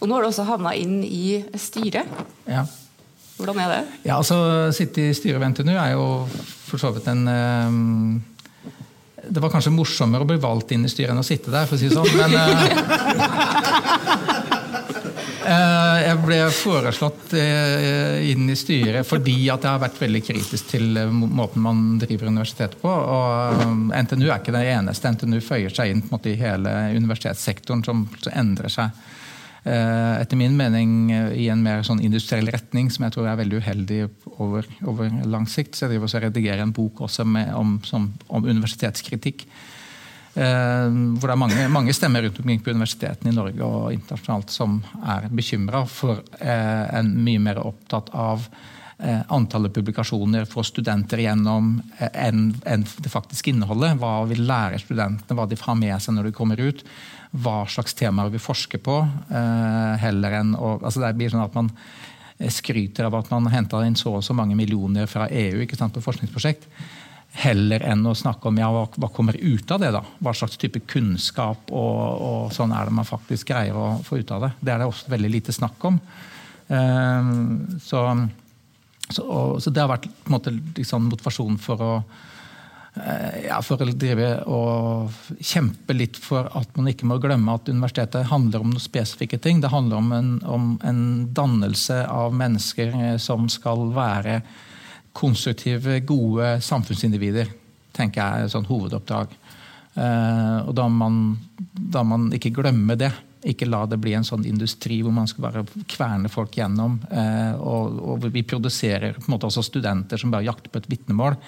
[0.00, 2.10] Og nå har du også havna inn i styret.
[2.48, 2.64] Ja.
[3.38, 3.80] Hvordan er det?
[4.08, 4.40] Ja, altså
[4.76, 6.08] Sitte i styret ved NTNU er jo
[6.70, 8.22] for så vidt en um,
[9.20, 11.76] Det var kanskje morsommere å bli valgt inn i styret enn å sitte der, for
[11.76, 12.16] å si det sånn.
[12.16, 12.30] Men
[15.50, 20.98] uh, jeg ble foreslått inn i styret fordi at jeg har vært veldig kritisk til
[21.10, 22.90] måten man driver universitetet på.
[22.90, 25.10] og NTNU er ikke det eneste.
[25.16, 28.94] NTNU føyer seg inn måte, i hele universitetssektoren som endrer seg
[29.60, 33.98] etter min mening i en mer sånn industriell retning, som jeg tror er veldig uheldig
[34.38, 35.76] over, over lang sikt.
[35.76, 39.44] Så jeg driver også redigerer en bok også med, om, som, om universitetskritikk.
[40.30, 44.52] Eh, hvor det er mange, mange, stemmer rundt omkring på universitetene i Norge og internasjonalt
[44.54, 48.68] som er bekymra for eh, en mye mer opptatt av eh,
[49.32, 51.72] antallet publikasjoner får studenter gjennom
[52.10, 53.96] enn en det faktiske innholdet.
[54.00, 56.84] Hva vil lære studentene, hva de har med seg når de kommer ut.
[57.30, 59.00] Hva slags temaer vi forsker på.
[60.02, 61.70] heller enn å, altså Det blir sånn at man
[62.50, 65.94] skryter av at man henta inn så og så mange millioner fra EU ikke sant,
[65.94, 66.68] på forskningsprosjekt
[67.38, 69.92] heller enn å snakke om ja, hva, hva, kommer ut av det.
[69.94, 70.02] da?
[70.18, 74.32] Hva slags type kunnskap og, og, sånn er det man faktisk greier å få ut
[74.34, 74.52] av det.
[74.60, 76.00] Det er det også veldig lite snakk om.
[77.82, 78.02] Så,
[79.10, 83.60] så, og, så, det har vært på en måte, liksom, motivasjonen for å uh, ja,
[83.64, 88.64] for å drive og kjempe litt for at man ikke må glemme at universitetet handler
[88.64, 89.62] om noen spesifikke ting.
[89.62, 91.04] Det handler om en, om en
[91.36, 94.40] dannelse av mennesker eh, som skal være
[95.16, 97.50] konstruktive, gode samfunnsindivider,
[97.96, 99.32] tenker jeg er et sånt hovedoppdrag.
[99.98, 103.10] Eh, og da må man, man ikke glemme det.
[103.48, 106.98] Ikke la det bli en sånn industri hvor man skal bare kverne folk gjennom.
[107.08, 110.90] Eh, og, og, vi produserer på en måte også studenter som bare jakter på et
[110.90, 111.38] vitnemål.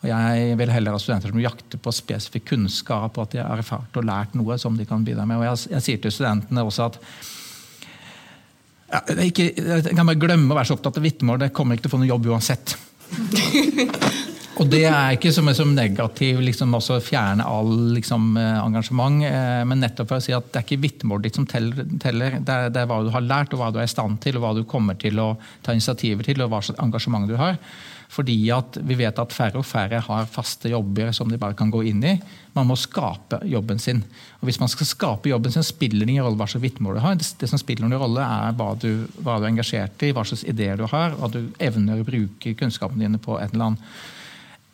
[0.00, 3.62] Og jeg vil heller ha studenter som jakter på spesifikk kunnskap, og at de har
[3.62, 5.42] erfart og lært noe som de kan bidra med.
[5.42, 6.98] Og jeg, jeg sier til studentene også at
[8.90, 11.44] ja, ikke, jeg kan bare glemme å være så opptatt av vitnemål.
[11.44, 12.74] Det kommer ikke til å få noen jobb uansett.
[14.60, 19.62] Og det er ikke som, som negativ liksom også fjerne all liksom, eh, engasjement, eh,
[19.64, 21.86] men nettopp for å si at det er ikke vitnemålet ditt som teller.
[21.96, 24.36] Det er, det er, hva du har lært, og hva du er i stand til,
[24.36, 25.30] og hva du kommer til å
[25.64, 27.56] ta initiativer til, og hva slags engasjement du har.
[28.10, 31.70] Fordi at vi vet at færre og færre har faste jobber som de bare kan
[31.70, 32.16] gå inn i.
[32.56, 34.02] Man må skape jobben sin.
[34.42, 37.04] Og Hvis man skal skape jobben sin, spiller det ingen rolle hva slags vitnemål du
[37.04, 37.16] har.
[37.16, 40.42] Det, som spiller noen rolle, er hva du, hva du, er engasjert i, hva slags
[40.50, 43.92] ideer du har, at du evner å bruke kunnskapene dine på en eller, annen,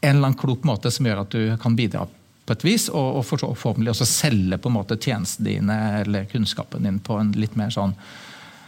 [0.01, 2.05] en eller annen klok måte som gjør at du kan bidra
[2.47, 6.87] på et vis, og, og forhåpentlig også selge på en måte tjenestene dine eller kunnskapen
[6.87, 7.97] din på en litt mer sånn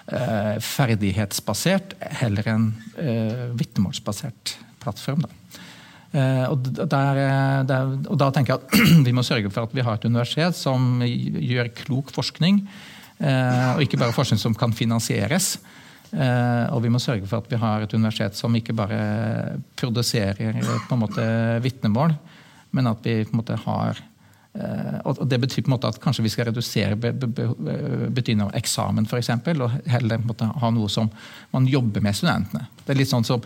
[0.09, 5.27] Eh, ferdighetsbasert heller enn eh, vitnemålsbasert plattform.
[5.27, 5.59] Da.
[6.17, 7.19] Eh, og, der,
[7.69, 10.57] der, og, da tenker jeg at vi må sørge for at vi har et universitet
[10.57, 12.63] som gjør klok forskning.
[13.19, 15.59] og ikke bare forskning som kan finansieres.
[16.09, 18.99] Og vi må sørge for at vi har et universitet som ikke bare
[19.77, 20.57] produserer
[20.89, 21.27] på en måte
[21.61, 22.15] vitnemål,
[22.73, 24.01] men at vi på en måte har
[24.59, 29.07] Eh, og Det betyr på en måte at kanskje vi skal redusere betydningen av eksamen
[29.21, 31.11] eksempel, og heller på en måte, ha noe som
[31.55, 32.67] man jobber med studentene.
[32.85, 33.45] Det er litt sånn som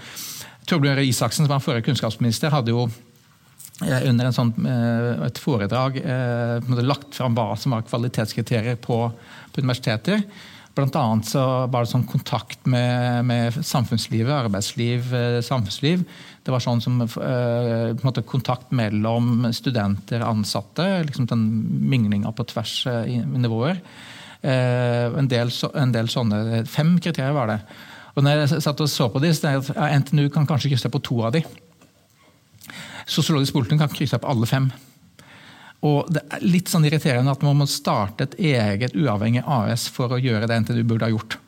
[0.68, 2.86] Torbjørn Røe Isaksen, som var forrige kunnskapsminister, hadde jo
[3.82, 5.96] under under sånn, eh, et foredrag
[6.86, 10.22] lagt fram hva som var kvalitetskriterier på, på universiteter.
[10.72, 15.10] Blant annet så var det sånn kontakt med, med samfunnslivet, arbeidsliv,
[15.44, 16.06] samfunnsliv
[16.42, 20.86] det var sånn som uh, kontakt mellom studenter og ansatte.
[21.06, 21.44] liksom den
[21.90, 23.78] Minglinga på tvers uh, i nivåer.
[24.42, 27.60] En, del, en, del, sånne, Fem kriterier var det.
[28.16, 31.20] Og når jeg satt og så på de, så NTNU kan kanskje krysse på to
[31.22, 31.44] av de.
[33.06, 34.66] Sosiologisk politikk kan krysse på alle fem.
[35.82, 40.14] Og Det er litt sånn irriterende at man må starte et eget uavhengig AS for
[40.14, 41.38] å gjøre det NTNU burde ha gjort.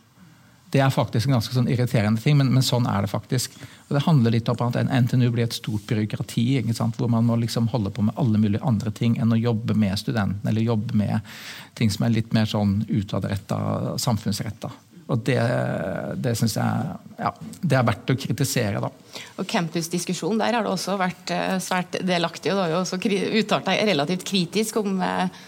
[0.74, 3.52] Det er faktisk en ganske sånn irriterende ting, men, men, sånn er det faktisk.
[3.86, 7.68] Og det handler litt om at NTNU blir et stort byråkrati hvor man må liksom
[7.70, 11.36] holde på med alle mulige andre ting enn å jobbe med studentene eller jobbe med
[11.78, 13.60] ting som er litt mer sånn utadretta,
[14.02, 14.72] samfunnsretta.
[15.04, 15.40] Og det,
[16.24, 18.80] det syns jeg ja, det er verdt å kritisere.
[18.80, 18.88] da.
[19.38, 22.52] Og Campusdiskusjon, der har det også vært eh, svært delaktig.
[22.52, 23.00] og Du har jo også
[23.42, 25.42] uttalt deg relativt kritisk om eh,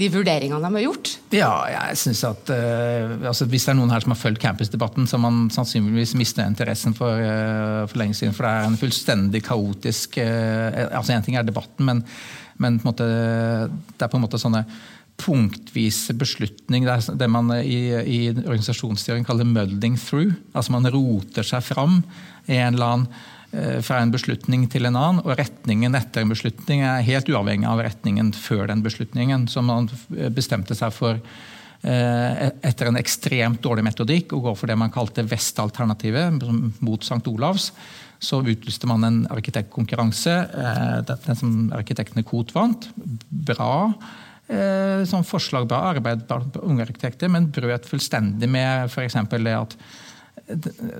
[0.00, 1.12] de vurderingene de har gjort?
[1.34, 5.08] Ja, jeg synes at uh, altså Hvis det er noen her som har fulgt campusdebatten,
[5.08, 8.36] så har man sannsynligvis mistet interessen for, uh, for lenge siden.
[8.36, 12.04] For det er en fullstendig kaotisk uh, altså En ting er debatten, men,
[12.60, 14.64] men måte, det er på en måte sånne
[15.20, 16.86] punktvise beslutning.
[16.88, 20.34] Det det man i, i organisasjonsstyring kaller 'mudding through'.
[20.54, 22.02] Altså Man roter seg fram
[22.46, 23.12] en eller annen
[23.52, 27.66] Eh, fra en beslutning til en annen, og retningen etter en beslutning er helt uavhengig
[27.66, 29.48] av retningen før den beslutningen.
[29.50, 29.88] Så man
[30.36, 35.26] bestemte seg for eh, etter en ekstremt dårlig metodikk å gå for det man kalte
[35.26, 36.38] Vest-alternativet,
[36.78, 37.24] mot St.
[37.26, 37.72] Olavs.
[38.22, 40.36] Så utlyste man en arkitektkonkurranse.
[40.46, 42.86] Eh, den som arkitektene KOT vant.
[43.50, 43.90] Bra.
[44.50, 49.14] Sånn forslag, bra arbeid blant unge arkitekter, men brøt fullstendig med f.eks.
[49.30, 49.76] det at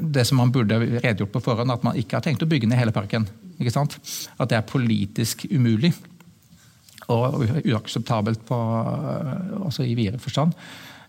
[0.01, 2.79] det som man burde redegjort på forhånd, at man ikke har tenkt å bygge ned
[2.79, 3.27] hele parken.
[3.59, 3.97] Ikke sant?
[4.39, 5.91] At det er politisk umulig
[7.11, 8.57] og uakseptabelt på,
[9.67, 10.55] også i videre forstand.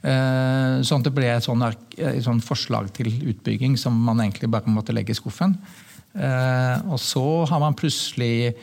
[0.01, 4.95] Sånn at det ble sånn, et sånn forslag til utbygging som man egentlig bare måtte
[4.97, 5.53] legge i skuffen.
[6.89, 8.55] Og så har man plutselig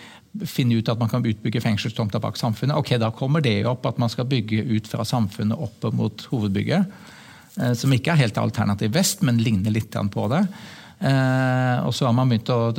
[0.47, 2.76] finne ut at man kan utbygge fengselstomter bak samfunnet.
[2.76, 6.86] Ok, Da kommer det opp at man skal bygge ut fra samfunnet opp mot hovedbygget.
[7.59, 10.47] Eh, som ikke er helt alternativ vest, men ligner litt på det.
[10.99, 12.72] Eh, og så har man begynt å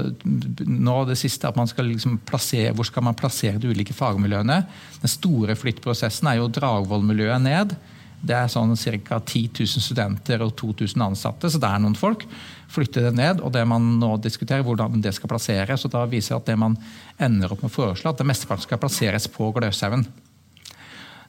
[0.67, 4.65] nå det siste at man skal liksom plassere, Hvor skal man plassere de ulike fagmiljøene?
[5.01, 7.75] Den store flyttprosessen er jo Dragvoll-miljøet ned.
[8.19, 9.19] Det er sånn ca.
[9.19, 12.25] 10 000 studenter og 2000 ansatte, så det er noen folk.
[12.69, 15.85] Flytte det ned, og det man nå diskuterer, hvordan det skal plasseres.
[15.85, 16.77] og da viser at det man
[17.17, 20.05] ender opp med å foreslå, at det mesteparten skal plasseres på Gløshaugen.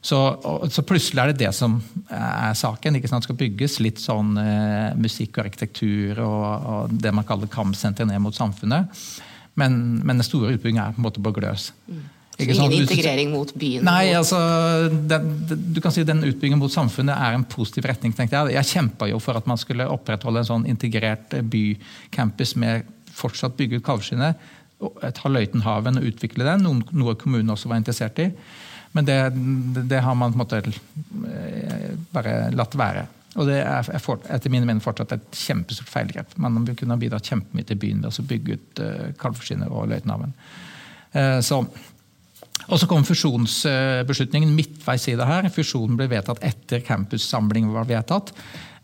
[0.01, 0.17] Så,
[0.73, 1.75] så, plutselig er det det som
[2.09, 2.97] er saken.
[2.97, 3.25] ikke sant?
[3.25, 8.09] Det skal bygges litt sånn eh, musikk og arkitektur og, og, det man kaller kampsenter
[8.09, 8.89] ned mot samfunnet.
[9.61, 11.69] Men, men den store utbyggingen er på en måte på Gløs.
[11.91, 12.07] Mm.
[12.41, 13.85] Ingen integrering mot byen?
[13.87, 14.39] Nei, altså,
[14.91, 15.29] den,
[15.75, 18.15] du kan si den Utbyggingen mot samfunnet er en positiv retning.
[18.17, 22.89] tenkte Jeg Jeg kjempa jo for at man skulle opprettholde en sånn integrert bycampus med
[23.21, 24.51] fortsatt bygge ut Kalvskinnet.
[24.81, 28.31] Ta Løitenhaven og utvikle den, noe kommunen også var interessert i.
[28.97, 29.19] Men det,
[29.87, 33.05] det har man på en måte eh, bare latt være.
[33.39, 36.33] Og det er etter mine mening fortsatt et kjempestort feilgrep.
[36.43, 38.83] Man kunne ha bidratt kjempemye til byen ved å bygge ut
[39.21, 40.35] Kalvskinnet og Løitenhaven.
[41.47, 41.61] Så
[42.69, 45.49] og så kom fusjonsbeslutningen midtveis i det her.
[45.55, 48.35] Fusjonen ble vedtatt etter campussamlingen var vedtatt.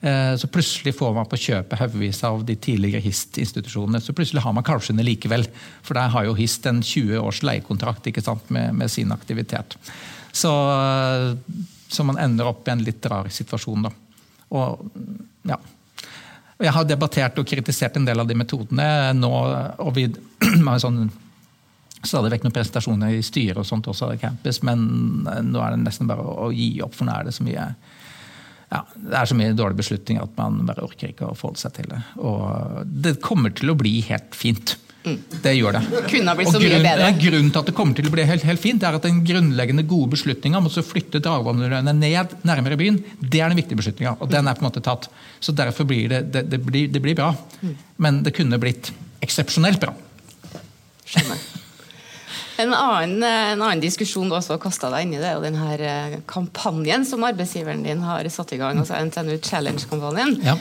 [0.00, 4.00] Eh, så plutselig får man på kjøpet haugevis av de tidligere HIST-institusjonene.
[4.00, 5.46] Så plutselig har man Kalvskinnet likevel.
[5.82, 8.06] For der har jo HIST en 20 års leiekontrakt
[8.48, 9.78] med, med, sin aktivitet.
[10.32, 10.52] Så,
[11.88, 13.92] så, man ender opp i en litt rar situasjon, da.
[14.56, 14.84] Og,
[15.48, 15.56] ja.
[16.60, 19.32] Jeg har debattert og kritisert en del av de metodene nå.
[19.80, 20.06] og vi
[20.68, 21.08] har sånn
[22.08, 24.80] stadig vekk noen presentasjoner i styret og sånt også av campus, men
[25.30, 27.68] eh, nå er det nesten bare å, gi opp, for nå er det så mye
[28.66, 31.76] ja, det er så mye dårlige beslutninger at man bare orker ikke å forholde seg
[31.76, 32.00] til det.
[32.18, 34.74] Og det kommer til å bli helt fint.
[35.06, 35.20] Mm.
[35.42, 35.82] Det gjør det.
[36.10, 37.10] Kunne ha blitt så mye bedre.
[37.20, 39.84] Grunnen til at det kommer til å bli helt, helt fint, er at den grunnleggende
[39.86, 44.16] gode beslutninga om å flytte dragvollmiljøene ned nærmere byen, det er den viktige beslutninga.
[44.18, 45.06] Og den er på en måte tatt.
[45.38, 47.30] Så derfor blir det, det, det, blir, det blir bra.
[47.62, 47.76] Mm.
[48.02, 48.90] Men det kunne blitt
[49.22, 49.94] eksepsjonelt bra.
[51.06, 51.46] Skjønner.
[52.56, 55.44] En annen, en annen, diskusjon du også har kasta deg inn i, det er jo
[55.44, 60.38] denne her kampanjen som arbeidsgiveren din har satt i gang, altså NTNU Challenge-kampanjen.
[60.46, 60.56] Ja.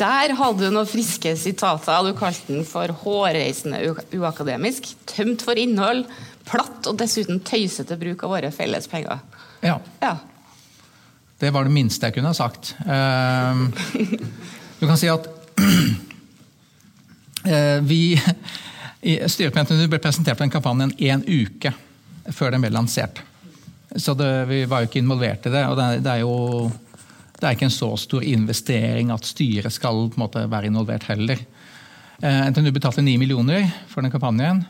[0.00, 2.06] Der hadde du noen friske sitater.
[2.06, 3.82] Du kalte den for hårreisende
[4.16, 6.06] uakademisk, tømt for innhold,
[6.48, 9.20] platt og dessuten tøysete bruk av våre felles penger.
[9.66, 9.76] Ja.
[10.00, 10.14] ja.
[11.40, 12.74] Det var det minste jeg kunne ha sagt.
[12.86, 13.68] Uh,
[14.80, 15.28] du kan si at
[17.44, 18.02] uh, vi
[19.00, 21.72] Styreprogrammet ble presentert på den kampanjen en uke
[22.36, 23.22] før den ble lansert.
[23.96, 25.64] Så det, vi var jo ikke involvert i det.
[25.66, 26.68] og det, det, er jo
[27.40, 31.08] det er ikke en så stor investering at styret skal på en måte være involvert
[31.08, 31.40] heller.
[32.20, 34.62] Eh, NTNU betalte 9 millioner for den kampanjen.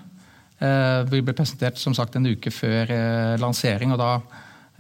[0.61, 3.93] Eh, vi ble presentert som sagt en uke før eh, lansering.
[3.93, 4.13] og da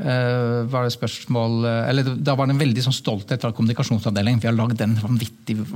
[0.01, 4.41] var det spørsmål, uh, eller Da var det en veldig sånn stolthet fra kommunikasjonsavdelingen.
[4.41, 5.67] Vi har lagd den vanvittige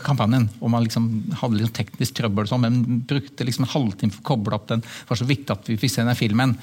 [0.00, 0.48] kampanjen.
[0.60, 1.08] og Man liksom
[1.42, 4.80] hadde liksom teknisk trøbbel, sånn, men brukte liksom en halvtime for å koble opp den.
[4.80, 6.54] Det var så viktig at vi fikk se den filmen.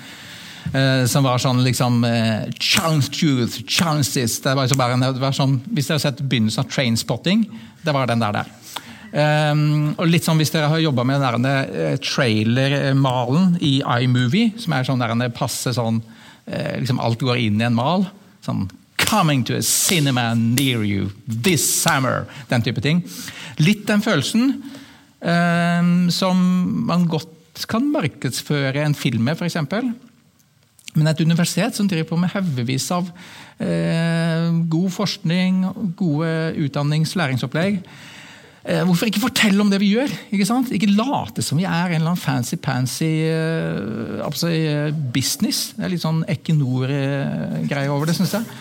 [0.73, 2.01] Uh, som var sånn liksom
[2.57, 3.61] Challenge truth,
[4.13, 4.39] this.
[4.41, 7.45] Det var, bare, det var sånn, hvis dere har sett begynnelsen av Trainspotting,
[7.85, 8.39] det var den der.
[8.41, 8.57] der.
[9.11, 14.73] Um, og litt sånn Hvis dere har jobba med den der trailer-malen i iMovie, som
[14.73, 16.10] er sånn der passe sånn Eh,
[16.47, 18.07] liksom alt går inn i en mal.
[18.45, 18.67] Sånn
[19.01, 22.27] Coming to a cinema near you this summer.
[22.47, 23.01] Den type ting.
[23.59, 24.61] Litt den følelsen
[25.19, 26.37] um, som
[26.87, 29.57] man godt kan markedsføre en film med, f.eks.
[30.95, 33.09] Men et universitet som driver på med haugevis av
[33.59, 35.61] eh, god forskning,
[35.99, 38.10] gode utdannings- og læringsopplegg, Eh,
[38.61, 40.11] hvorfor ikke fortelle om det vi gjør?
[40.29, 40.69] Ikke sant?
[40.75, 45.71] Ikke late som vi er en eller annen fancy-pansy uh, uh, business.
[45.77, 48.59] Det er litt sånn Equinor-greie over det, syns jeg.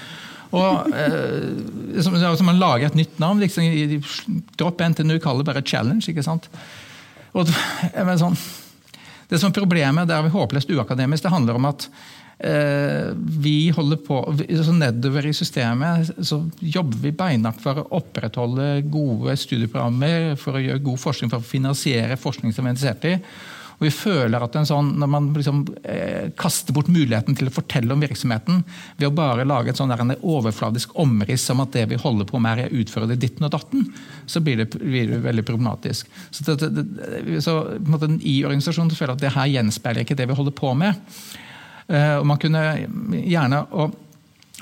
[0.57, 3.43] Og uh, som, som, Man lager et nytt navn.
[3.45, 3.69] Liksom,
[4.57, 6.09] dropp NTNU, kall det bare challenge.
[6.09, 6.49] ikke sant?
[7.37, 7.53] Og,
[8.19, 8.41] sånn,
[9.31, 11.29] det som er Problemet det er håpløst uakademisk.
[11.29, 14.19] Det handler om at Eh, vi holder på,
[14.65, 20.63] så Nedover i systemet så jobber vi beinhardt for å opprettholde gode studieprogrammer, for å
[20.65, 23.17] gjøre god forskning, for å finansiere forskning som vi er interessert i.
[23.81, 27.93] Og vi føler at sånn, Når man liksom, eh, kaster bort muligheten til å fortelle
[27.93, 28.63] om virksomheten
[28.99, 32.59] ved å bare lage et sånn overfladisk omriss om at det vi holder på med,
[32.59, 33.89] er å utføre det ditten og datten,
[34.27, 36.07] så blir det, blir det veldig problematisk.
[36.31, 40.29] Så, det, det, så måte, I organisasjonen føler jeg at det her gjenspeiler ikke det
[40.29, 40.95] vi holder på med.
[41.91, 42.63] Eh, og man kunne
[43.27, 43.99] gjerne, og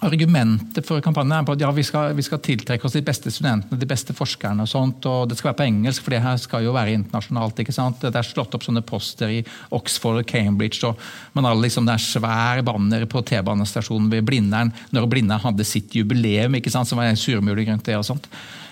[0.07, 3.33] argumentet for kampanjen er på at ja, vi skal, vi skal, tiltrekke oss de beste
[3.35, 4.63] studentene, de beste forskerne.
[4.63, 7.59] og sånt, og Det skal være på engelsk, for det her skal jo være internasjonalt.
[7.59, 8.01] ikke sant?
[8.01, 9.41] Det er slått opp sånne poster i
[9.75, 10.87] Oxford og Cambridge.
[10.87, 10.97] og
[11.35, 15.95] man har liksom Det er svær banner på T-banestasjonen ved Blindern når Blindern hadde sitt
[15.95, 17.97] jubileum, ikke sant, som var en surmulig rundt det.
[17.97, 18.29] og sånt.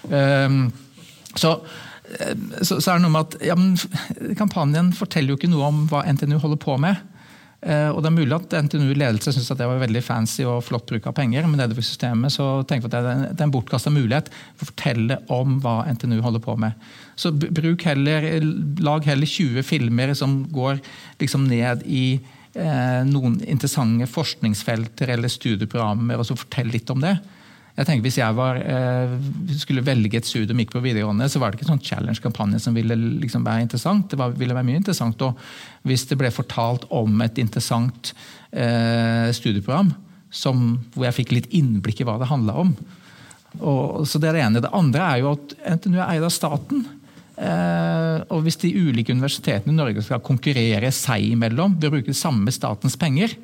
[0.07, 0.73] Um,
[1.35, 1.61] så,
[2.63, 3.57] så, så, er det noe med at ja,
[4.39, 7.03] Kampanjen forteller jo ikke noe om hva NTNU holder på med.
[7.65, 11.07] Eh, og Det er mulig at NTNU-ledelse at det var veldig fancy og flott bruk
[11.09, 14.67] av penger, men nedover systemet så tenker jeg at det er en bortkasta mulighet for
[14.67, 16.77] å fortelle om hva NTNU holder på med.
[17.17, 18.29] Så bruk heller,
[18.85, 20.83] Lag heller 20 filmer som går
[21.23, 22.19] liksom ned i
[22.55, 27.17] eh, noen interessante forskningsfelter eller studieprogrammer, og så fortell litt om det.
[27.77, 29.17] Jeg tenker Hvis jeg var, eh,
[29.61, 32.97] skulle velge et studium gikk på videregående, så var det ikke sånn challenge-kampanje som ville
[32.97, 34.09] liksom være interessant.
[34.09, 35.21] Det var, ville være mye interessant.
[35.21, 35.37] Og
[35.85, 38.15] hvis det ble fortalt om et interessant
[38.53, 39.93] eh, studieprogram
[40.33, 42.73] som, hvor jeg fikk litt innblikk i hva det handla om.
[43.61, 44.63] Og, så Det er det ene.
[44.65, 46.87] Det andre er jo at NTNU er eid av staten.
[47.37, 52.17] Eh, og Hvis de ulike universitetene i Norge skal konkurrere seg imellom ved å bruke
[52.17, 53.37] samme statens penger,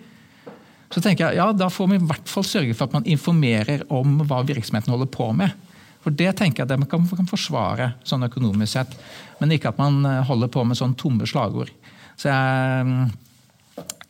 [0.92, 3.86] så tenker jeg, ja, Da får vi i hvert fall sørge for at man informerer
[3.92, 5.54] om hva virksomheten holder på med.
[6.02, 8.96] For Det tenker jeg at man kan, kan forsvare sånn økonomisk sett,
[9.40, 11.70] men ikke at man eh, holder på med sånn tomme slagord.
[12.18, 13.08] Så jeg,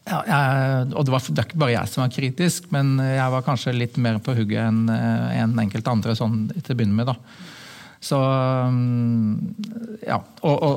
[0.09, 3.35] ja, jeg, og det, var, det er ikke bare jeg som var kritisk, men jeg
[3.37, 6.99] var kanskje litt mer på hugget enn eh, en enkelte andre sånn til å begynne
[6.99, 7.13] med.
[7.13, 7.19] da.
[8.03, 10.73] Så mm, ja, og, og,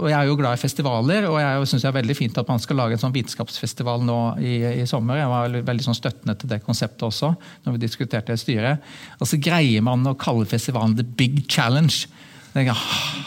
[0.00, 2.48] og, jeg er jo glad i festivaler, og jeg syns det er veldig fint at
[2.48, 5.20] man skal lage en sånn vitenskapsfestival nå i, i sommer.
[5.20, 7.34] Jeg var veldig sånn støttende til det konseptet også,
[7.66, 8.88] når vi diskuterte i styret.
[9.20, 12.08] Og så greier man å kalle festivalen The Big Challenge.
[12.56, 12.72] Jeg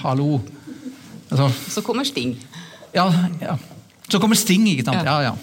[0.01, 0.39] hallo.
[1.29, 2.33] Altså, så kommer Sting.
[2.97, 3.05] Ja,
[3.41, 3.59] ja.
[4.09, 5.05] Så kommer Sting, ikke sant.
[5.05, 5.37] Ja, ja.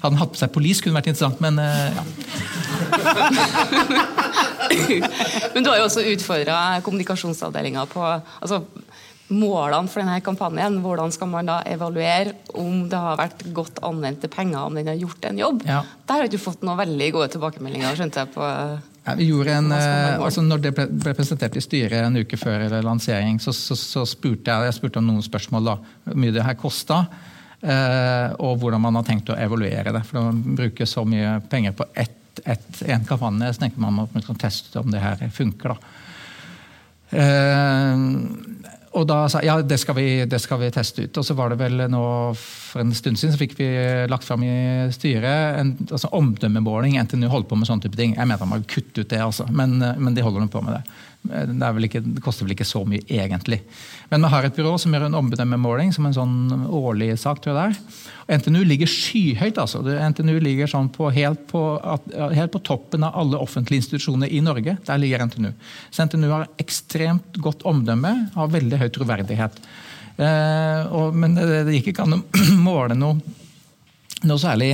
[0.00, 1.64] Hadde han hatt på seg police, kunne vært interessant, men uh,
[1.96, 2.02] ja.
[5.54, 8.56] men du har jo også utfordra kommunikasjonsavdelinga på altså,
[9.32, 10.80] målene for denne kampanjen.
[10.84, 14.98] Hvordan skal man da evaluere om det har vært godt anvendte penger, om den har
[15.00, 15.58] gjort en jobb?
[15.66, 15.80] Ja.
[16.06, 18.28] Der har du fått noen veldig gode tilbakemeldinger, skjønte jeg.
[18.36, 18.42] på...
[19.06, 22.36] Ja, vi gjorde en, eh, altså når det ble, ble, presentert i styret en uke
[22.40, 25.62] før lansering, så, så, så spurte jeg, jeg spurte om noen spørsmål.
[25.72, 25.76] da,
[26.06, 27.04] Hvor mye det her kosta.
[27.66, 30.04] Eh, og hvordan man har tenkt å evaluere det.
[30.06, 34.26] For å bruke så mye penger på ett, en kampanje, så tenker man at man
[34.26, 35.74] kan teste om det her funker.
[35.74, 35.78] da.
[37.16, 38.04] Eh,
[38.96, 41.18] og da sa ja, det skal, vi, det skal vi teste ut.
[41.20, 42.04] Og så var det vel nå
[42.38, 43.68] for en stund siden så fikk vi
[44.08, 44.54] lagt fram i
[44.94, 46.96] styret en altså omdømmemåling.
[47.04, 48.14] NTNU holdt på med sånne type ting.
[48.16, 49.48] Jeg mener man må kutte ut det, altså.
[49.52, 50.96] men, men de holder på med det.
[51.26, 53.60] Det, ikke, det, koster vel ikke så mye, egentlig.
[54.10, 57.40] Men vi har et byrå som gjør en omdømmemåling som en sånn årlig sak.
[57.42, 58.04] tror jeg der.
[58.26, 59.58] Og NTNU ligger skyhøyt.
[59.62, 59.82] altså.
[59.84, 61.62] NTNU ligger sånn på, helt, på,
[62.16, 64.76] helt, på, toppen av alle offentlige institusjoner i Norge.
[64.86, 65.52] Der ligger NTNU.
[65.90, 69.60] Så NTNU har ekstremt godt omdømme, har veldig høy troverdighet.
[70.16, 72.22] Eh, og, men det, det gikk ikke an å
[72.68, 73.20] måle noe,
[74.24, 74.72] noe særlig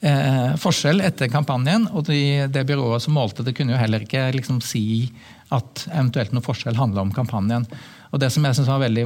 [0.00, 1.88] eh, forskjell etter kampanjen.
[1.92, 5.08] Og de, det byrået som målte det, kunne jo heller ikke liksom, si
[5.54, 7.66] at eventuelt noe forskjell handla om kampanjen.
[8.10, 9.04] Og Det som jeg synes var veldig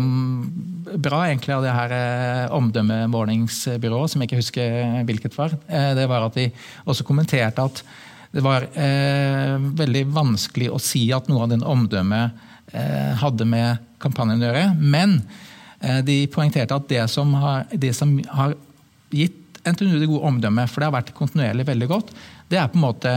[1.02, 6.06] bra egentlig av det her eh, omdømmemålingsbyrået, som jeg ikke husker hvilket var, eh, det
[6.08, 6.50] var at de
[6.86, 7.82] også kommenterte at
[8.30, 12.38] det var eh, veldig vanskelig å si at noe av den omdømmet
[12.72, 14.66] eh, hadde med kampanjen å gjøre.
[14.78, 15.18] Men
[15.80, 18.54] eh, de poengterte at det som har, det som har
[19.10, 22.14] gitt NTNU det gode omdømmet, for det har vært kontinuerlig veldig godt,
[22.50, 23.14] det er på en måte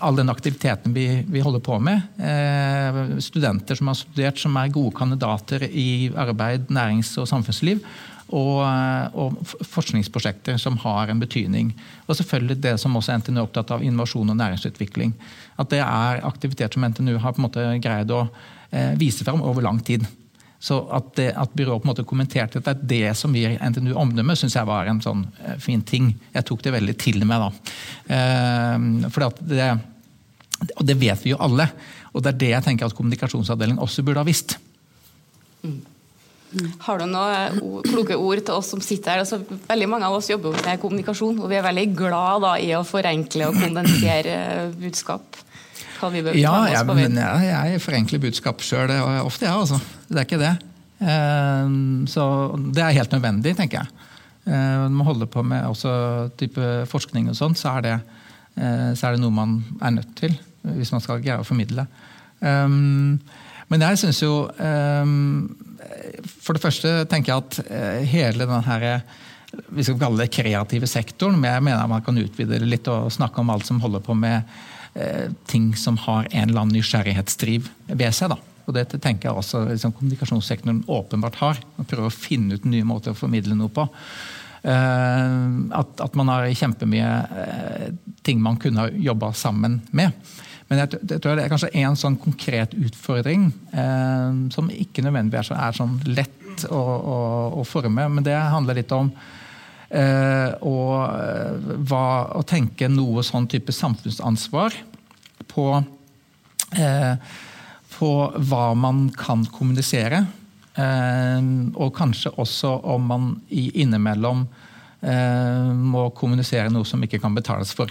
[0.00, 2.00] all den aktiviteten vi, vi, holder på med.
[2.18, 7.82] Eh, studenter som har studert, som er gode kandidater i arbeid, nærings- og samfunnsliv.
[8.30, 11.72] Og, eh, og, forskningsprosjekter som har en betydning.
[12.06, 15.14] Og selvfølgelig det som også NTNU er opptatt av, innovasjon og næringsutvikling.
[15.58, 18.28] At det er aktivitet som NTNU har på en måte greid å
[18.70, 20.06] eh, vise fram over lang tid.
[20.60, 23.56] Så at, det, at byrået på en måte kommenterte at det er det som gir
[23.56, 26.10] NTNU omdømme, syns jeg var en sånn eh, fin ting.
[26.34, 27.76] Jeg tok det veldig til meg da.
[28.16, 29.70] Eh, for det,
[30.74, 31.70] og det vet vi jo alle.
[32.12, 34.58] Og det er det jeg tenker at kommunikasjonsavdelingen også burde ha visst.
[35.64, 35.80] Mm.
[36.82, 39.22] Har du noen kloke ord til oss som sitter her?
[39.22, 39.38] Altså,
[39.68, 42.82] veldig Mange av oss jobber med kommunikasjon, og vi er veldig glad da, i å
[42.86, 44.34] forenkle og kondensere
[44.80, 45.38] budskap
[46.00, 49.52] hva vi bør ja, jeg, men jeg, jeg forenkler budskap sjøl ofte, jeg.
[49.52, 49.80] Ja, altså.
[50.10, 50.54] Det er ikke det.
[51.00, 51.74] Eh,
[52.10, 52.24] så
[52.74, 54.06] det er helt nødvendig, tenker jeg.
[54.50, 55.92] Eh, når man holder på med også
[56.40, 58.00] type forskning og sånn, så, eh,
[58.58, 60.34] så, er det noe man er nødt til.
[60.60, 61.86] Hvis man skal greie å formidle.
[62.40, 64.48] Men jeg syns jo
[66.44, 68.84] For det første tenker jeg at hele den her
[69.72, 73.10] vi skal kalle det kreative sektoren, men jeg mener man kan utvide det litt og
[73.12, 74.42] snakke om alt som holder på med
[74.94, 78.34] eh, ting som har en eller annen nysgjerrighetsdriv ved seg.
[78.34, 78.49] da.
[78.70, 81.58] Og Dette tenker jeg også liksom, kommunikasjonssektoren åpenbart har.
[81.74, 83.88] Man prøver å finne ut nye måter å formidle noe på.
[84.60, 87.86] Uh, at, at, man har kjempemye uh,
[88.26, 90.14] ting man kunne ha jobba sammen med.
[90.68, 95.50] Men jeg, jeg, tror det er kanskje en sånn konkret utfordring uh, som ikke nødvendigvis
[95.50, 97.18] er, er sånn lett å, å,
[97.58, 98.06] å, forme.
[98.12, 99.10] Men det handler litt om
[99.90, 100.74] å,
[101.90, 102.02] hva,
[102.38, 104.76] å tenke noe sånn type samfunnsansvar
[105.50, 105.64] på
[108.00, 108.10] på
[108.48, 110.24] hva man kan kommunisere.
[110.80, 111.40] Eh,
[111.76, 114.44] og kanskje også om man innimellom
[115.02, 117.90] eh, må kommunisere noe som ikke kan betales for.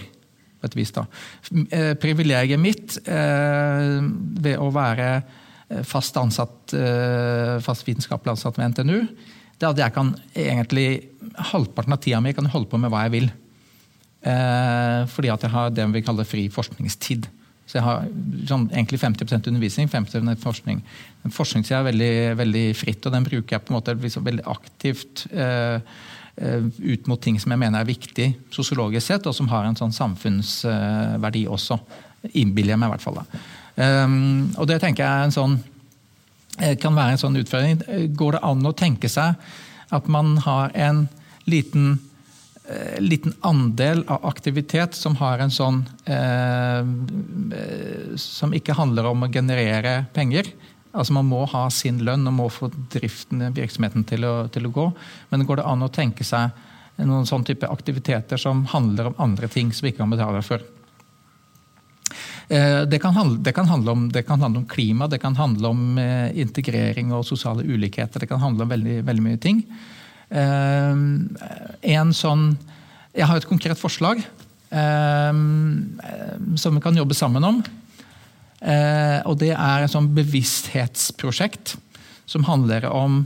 [0.60, 1.06] på et vis da.
[1.72, 5.22] Eh, privilegiet mitt ved å være
[5.86, 6.72] fast ansatt,
[7.62, 8.96] fast vitenskapelig ansatt ved NTNU,
[9.60, 10.86] det er at jeg kan egentlig
[11.52, 13.28] halvparten av tida mi kan holde på med hva jeg vil.
[15.14, 17.28] Fordi at jeg har det vi kaller fri forskningstid.
[17.70, 18.06] Så jeg har
[18.50, 20.80] sånn, egentlig 50% undervisning, 50 forskning.
[21.30, 25.22] Forskningssida er veldig, veldig, fritt, og den bruker jeg på en måte liksom veldig aktivt
[25.30, 25.78] eh,
[26.34, 29.78] eh, ut mot ting som jeg mener er viktig sosiologisk sett, og som har en
[29.78, 31.78] sånn samfunnsverdi også.
[32.32, 33.22] Innbiller jeg meg i hvert fall.
[33.78, 35.60] Um, og det tenker jeg sånn,
[36.58, 37.84] eh, kan være en sånn utfordring.
[38.18, 39.38] Går det an å tenke seg
[39.94, 41.04] at man har en
[41.46, 42.00] liten
[42.70, 46.84] Eh, liten andel av aktivitet som har en sånn eh,
[48.20, 50.52] Som ikke handler om å generere penger.
[50.92, 54.74] Altså Man må ha sin lønn og må få driften, virksomheten til å, til å
[54.74, 54.86] gå.
[55.30, 56.54] Men går det an å tenke seg
[57.00, 60.62] noen sånn type aktiviteter som handler om andre ting som vi ikke kan betale for?
[62.50, 65.72] Eh, det kan, handle, det, kan om, det kan, handle, om, klima, det kan handle
[65.74, 68.22] om eh, integrering og sosiale ulikheter.
[68.22, 69.64] Det kan handle om veldig, veldig mye ting.
[70.30, 70.94] Eh,
[71.90, 72.52] en sånn
[73.10, 75.38] Jeg har et konkret forslag eh,
[76.62, 77.58] som vi kan jobbe sammen om.
[78.60, 81.74] Eh, og det er et sånn bevissthetsprosjekt
[82.30, 83.24] som handler om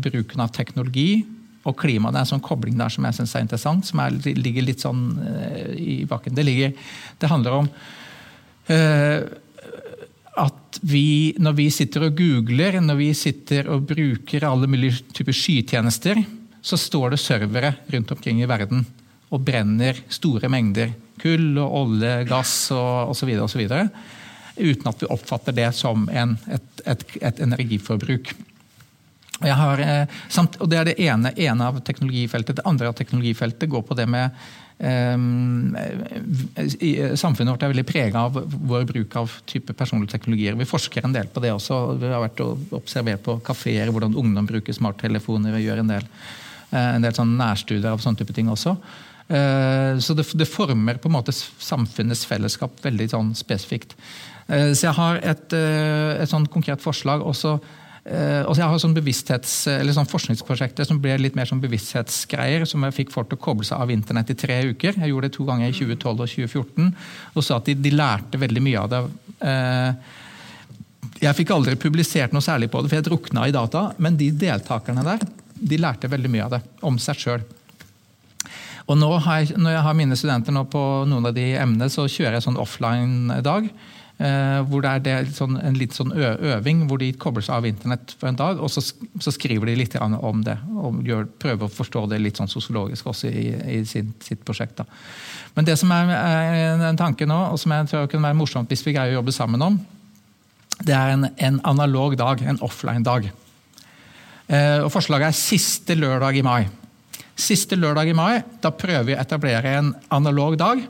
[0.00, 1.26] bruken av teknologi
[1.68, 2.08] og klima.
[2.08, 4.80] Det er en sånn kobling der som jeg syns er interessant, som er, ligger litt
[4.80, 5.02] sånn
[5.76, 6.32] i bakken.
[6.32, 6.72] Det, ligger,
[7.20, 7.68] det handler om
[10.40, 15.36] at vi, når vi sitter og googler, når vi sitter og bruker alle mulige typer
[15.36, 16.20] skytjenester,
[16.64, 18.82] så står det servere rundt omkring i verden
[19.34, 23.62] og brenner store mengder kull og olje, gass og osv.
[24.54, 28.34] Uten at vi oppfatter det som en, et, et, et, energiforbruk.
[29.44, 32.60] Har, eh, samt, og Det er det ene, ene av teknologifeltet.
[32.60, 34.30] Det andre av teknologifeltet går på det med
[37.14, 40.56] samfunnet vårt er veldig prega av vår bruk av type personlige teknologier.
[40.58, 41.94] Vi forsker en del på det også.
[42.00, 45.54] Vi har vært og observert på kafeer hvordan ungdom bruker smarttelefoner.
[45.54, 46.04] Vi gjør en del,
[46.72, 48.76] eh, en del nærstudier av sånne type ting også.
[49.28, 53.94] Eh, så det, det, former på en måte samfunnets fellesskap veldig sånn spesifikt.
[54.48, 57.60] Eh, så jeg har et, et sånn konkret forslag også
[58.04, 62.66] Uh, og jeg har sånn bevissthets, eller sånn forskningsprosjekter som ble litt mer sånn bevissthetsgreier,
[62.68, 64.98] som jeg fikk folk til å koble seg av internett i tre uker.
[65.00, 66.92] Jeg gjorde det to ganger i 2012 og 2014.
[67.32, 69.00] Og sa at de, de lærte veldig mye av det.
[69.40, 70.20] Uh,
[71.22, 73.86] jeg fikk aldri publisert noe særlig på det, for jeg drukna i data.
[74.04, 75.24] Men de deltakerne der
[75.54, 77.44] de lærte veldig mye av det, om seg sjøl.
[78.84, 82.04] Og nå jeg, Når jeg har mine studenter nå på noen av de emnene, så
[82.04, 83.70] kjører jeg sånn offline-dag.
[84.14, 87.64] Eh, hvor det er det sånn, en litt sånn øving hvor de kobler seg av
[87.66, 88.84] internett for en dag, og så,
[89.18, 90.54] så skriver de litt om det.
[90.78, 94.78] og gjør, Prøver å forstå det litt sånn sosiologisk også i, i sin, sitt prosjekt.
[94.78, 94.86] Da.
[95.58, 98.70] Men det som er, er en tanke nå, og som jeg tror kunne være morsomt
[98.70, 99.82] hvis vi greier å jobbe sammen om,
[100.86, 103.30] det er en, en analog dag, en offline-dag.
[104.46, 106.60] Eh, og Forslaget er siste lørdag i mai.
[107.34, 110.86] Siste lørdag i mai, Da prøver vi å etablere en analog dag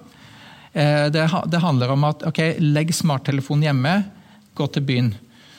[0.75, 3.93] det, det handler om at ok, legg smarttelefonen hjemme,
[4.59, 5.13] gå til byen.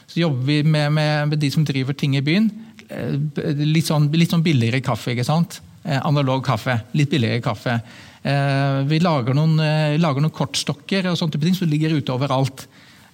[0.08, 2.50] Så jobber vi med, med, de som driver ting i byen.
[2.90, 3.16] Eh,
[3.64, 5.14] litt sånn, litt sånn billigere kaffe.
[5.14, 5.62] ikke sant?
[5.84, 6.78] Eh, analog kaffe.
[6.98, 7.80] Litt billigere kaffe.
[8.26, 9.60] Vi lager noen,
[10.02, 12.64] lager noen kortstokker og sånne ting som ligger ute overalt.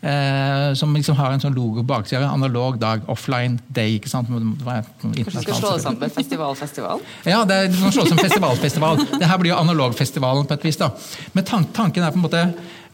[0.02, 2.24] Eh, som liksom har en sånn logo bak seg.
[2.26, 4.00] Analog dag, offline day.
[4.00, 4.32] ikke sant?
[4.32, 7.04] Du skal slå det sammen med festivalfestival?
[7.30, 9.04] Ja, det er, du kan slå det som festivalfestival.
[9.22, 10.80] Det her blir jo analogfestivalen på et vis.
[10.82, 10.90] da.
[11.38, 12.42] Men tanken er på en måte,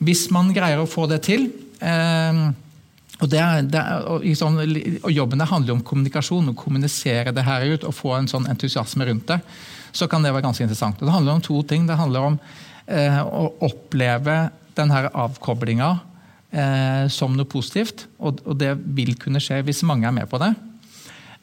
[0.03, 1.47] hvis man greier å få det til
[1.79, 2.41] eh,
[3.17, 7.31] og, det er, det er, og, liksom, og, Jobben det handler om kommunikasjon, å kommunisere
[7.33, 9.39] det her ut og få en sånn entusiasme rundt det.
[9.95, 10.99] Så kan det være ganske interessant.
[10.99, 11.87] Og det handler om to ting.
[11.87, 12.37] Det handler om
[12.85, 14.37] eh, å oppleve
[14.77, 15.95] den her avkoblinga
[17.11, 18.05] som noe positivt.
[18.23, 20.53] Og, det vil kunne skje hvis mange er med på det.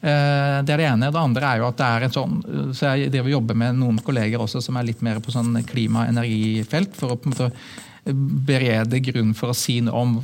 [0.05, 1.09] Eh, det er det ene.
[1.09, 2.37] Det andre er jo at det er en sånn
[2.75, 6.03] så Jeg driver jobber med noen kolleger også som er litt mer på sånn klima-
[6.03, 6.93] og energifelt.
[6.97, 7.51] For å på en måte
[8.45, 10.17] berede grunn for å si noe om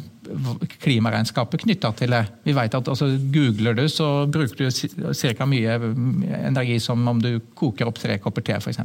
[0.84, 2.21] klimaregnskapet knytta til det.
[2.45, 5.47] Vi vet at altså, Googler du, så bruker du ca.
[5.49, 5.79] mye
[6.43, 8.84] energi som om du koker opp tre kopper te, f.eks.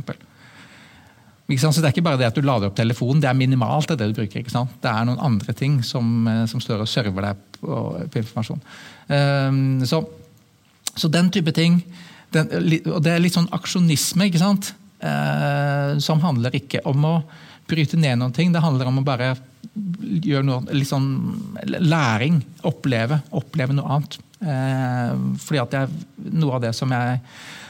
[1.47, 3.89] Så Det er ikke bare det at du lader opp telefonen, det er minimalt.
[3.89, 4.43] Det du bruker.
[4.43, 8.63] Det er noen andre ting som, som står og server deg på, på informasjon.
[9.07, 10.03] Um, så
[10.97, 11.81] så den type ting.
[12.35, 12.49] Den,
[12.91, 14.73] og det er litt sånn aksjonisme, ikke sant?
[14.97, 17.17] Uh, som handler ikke om å
[17.69, 19.35] bryte ned noen ting, det handler om å bare
[19.77, 21.11] gjøre noe litt sånn
[21.85, 22.41] læring.
[22.67, 23.21] Oppleve.
[23.37, 24.19] Oppleve noe annet.
[24.41, 27.21] Uh, fordi at det er noe av det som jeg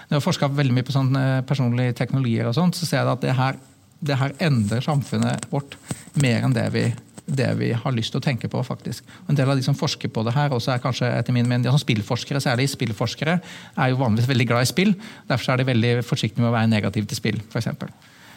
[0.07, 3.03] Når jeg har forska veldig mye på sånn eh, personlige teknologier, og sånt, så ser
[3.03, 3.59] jeg at det her,
[4.07, 5.79] det her endrer samfunnet vårt
[6.23, 6.87] mer enn det vi
[7.27, 8.63] det vi har lyst til å tenke på.
[8.63, 9.05] faktisk.
[9.29, 11.67] En del av de som forsker på det her, også er kanskje etter min mening,
[11.71, 13.41] som spillforskere, særlig spillforskere,
[13.77, 14.95] er jo vanligvis veldig glad i spill.
[15.29, 17.73] Derfor er de veldig forsiktige med å være negative til spill, f.eks.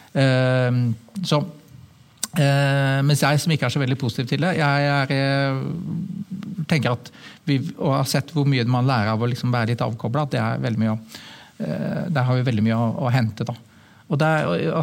[0.09, 0.89] Uh,
[1.38, 6.97] uh, mens jeg som ikke er så veldig positiv til det, jeg er, uh, tenker
[6.97, 7.11] at
[7.45, 10.34] vi og har sett hvor mye man lærer av å liksom være litt avkobla, at
[10.34, 10.99] det er veldig mye å,
[11.60, 13.43] der har vi veldig mye å, å hente.
[13.43, 13.55] da.
[14.10, 14.30] Og Det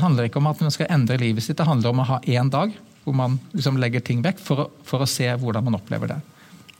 [0.03, 2.51] handler ikke om at man skal endre livet sitt, det handler om å ha én
[2.53, 2.75] dag
[3.07, 6.19] hvor man liksom legger ting vekk for å, for å, se hvordan man opplever det.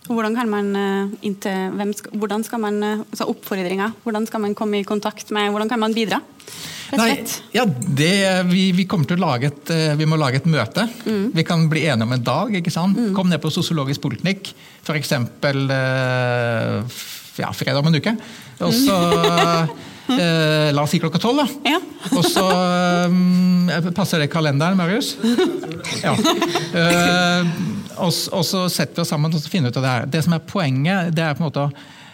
[0.07, 4.55] Hvordan kan man eh, inntil, skal, hvordan skal man, eh, altså oppfordringer, hvordan skal man
[4.59, 6.19] komme i kontakt med, hvordan kan man bidra?
[6.99, 7.17] Nei,
[7.55, 8.13] ja, det,
[8.51, 10.87] vi, vi, kommer til å lage et, eh, vi må lage et møte.
[11.07, 11.31] Mm.
[11.35, 12.55] Vi kan bli enige om en dag.
[12.59, 12.99] ikke sant?
[12.99, 13.11] Mm.
[13.19, 14.53] Kom ned på Sosiologisk poliklinikk
[14.87, 15.15] f.eks.
[17.37, 18.15] Ja, fredag om en uke.
[18.67, 18.95] Og så
[20.07, 21.73] Eh, la oss si klokka tolv, da.
[21.75, 21.81] Ja.
[22.15, 22.45] og så
[23.11, 25.17] um, Passer det kalenderen, Marius?
[26.05, 26.15] Ja.
[26.77, 27.53] Eh,
[27.97, 30.11] og, og, så setter vi oss sammen og så finner ut av det her.
[30.13, 31.67] Det som er poenget, det er på en måte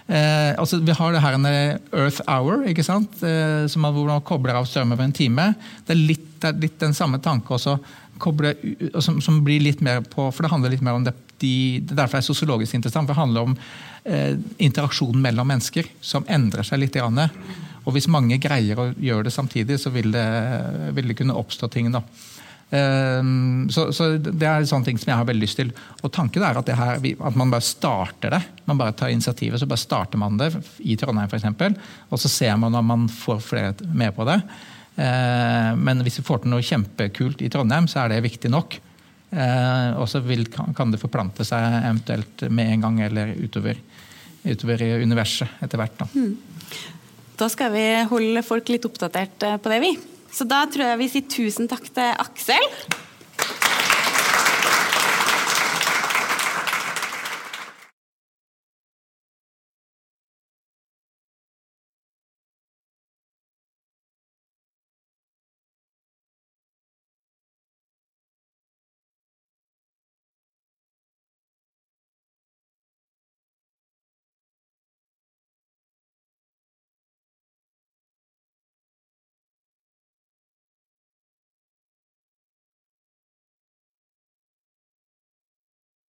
[0.07, 3.19] eh, altså Vi har det her en Earth Hour, ikke sant?
[3.27, 5.51] Eh, som man, hvor man kobler av strøm over en time.
[5.87, 7.79] Det er litt, det er litt den samme tanke også,
[8.23, 8.55] koble,
[9.03, 12.19] som, som, blir litt mer på For det handler litt mer om det, de, derfor
[12.19, 13.09] er det sosiologisk interessant.
[13.09, 13.57] for Det handler om
[14.05, 16.99] eh, interaksjonen mellom mennesker som endrer seg litt.
[16.99, 17.19] Grann.
[17.85, 20.27] Og hvis mange greier å gjøre det samtidig, så vil det,
[20.97, 21.91] vil det kunne oppstå ting.
[21.95, 22.05] da.
[22.73, 25.73] Ehm, så, så, Det er sånne ting som jeg har veldig lyst til.
[26.01, 28.41] Og Tanken er at, her, at, man bare starter det.
[28.69, 31.83] Man bare tar initiativet, så bare starter man det i Trondheim f.eks.
[32.09, 34.39] Og så ser man om man får flere med på det.
[34.97, 38.79] Ehm, men hvis vi får til noe kjempekult i Trondheim, så er det viktig nok.
[39.33, 40.25] Ehm, og så
[40.77, 43.77] kan det forplante seg eventuelt med en gang eller utover,
[44.49, 46.01] utover universet etter hvert.
[46.01, 46.09] Da.
[46.17, 46.35] Mm.
[47.41, 49.93] Da skal vi holde folk litt oppdatert eh, på det, vi.
[50.33, 52.69] Så da tror jeg vi sier tusen takk til Aksel.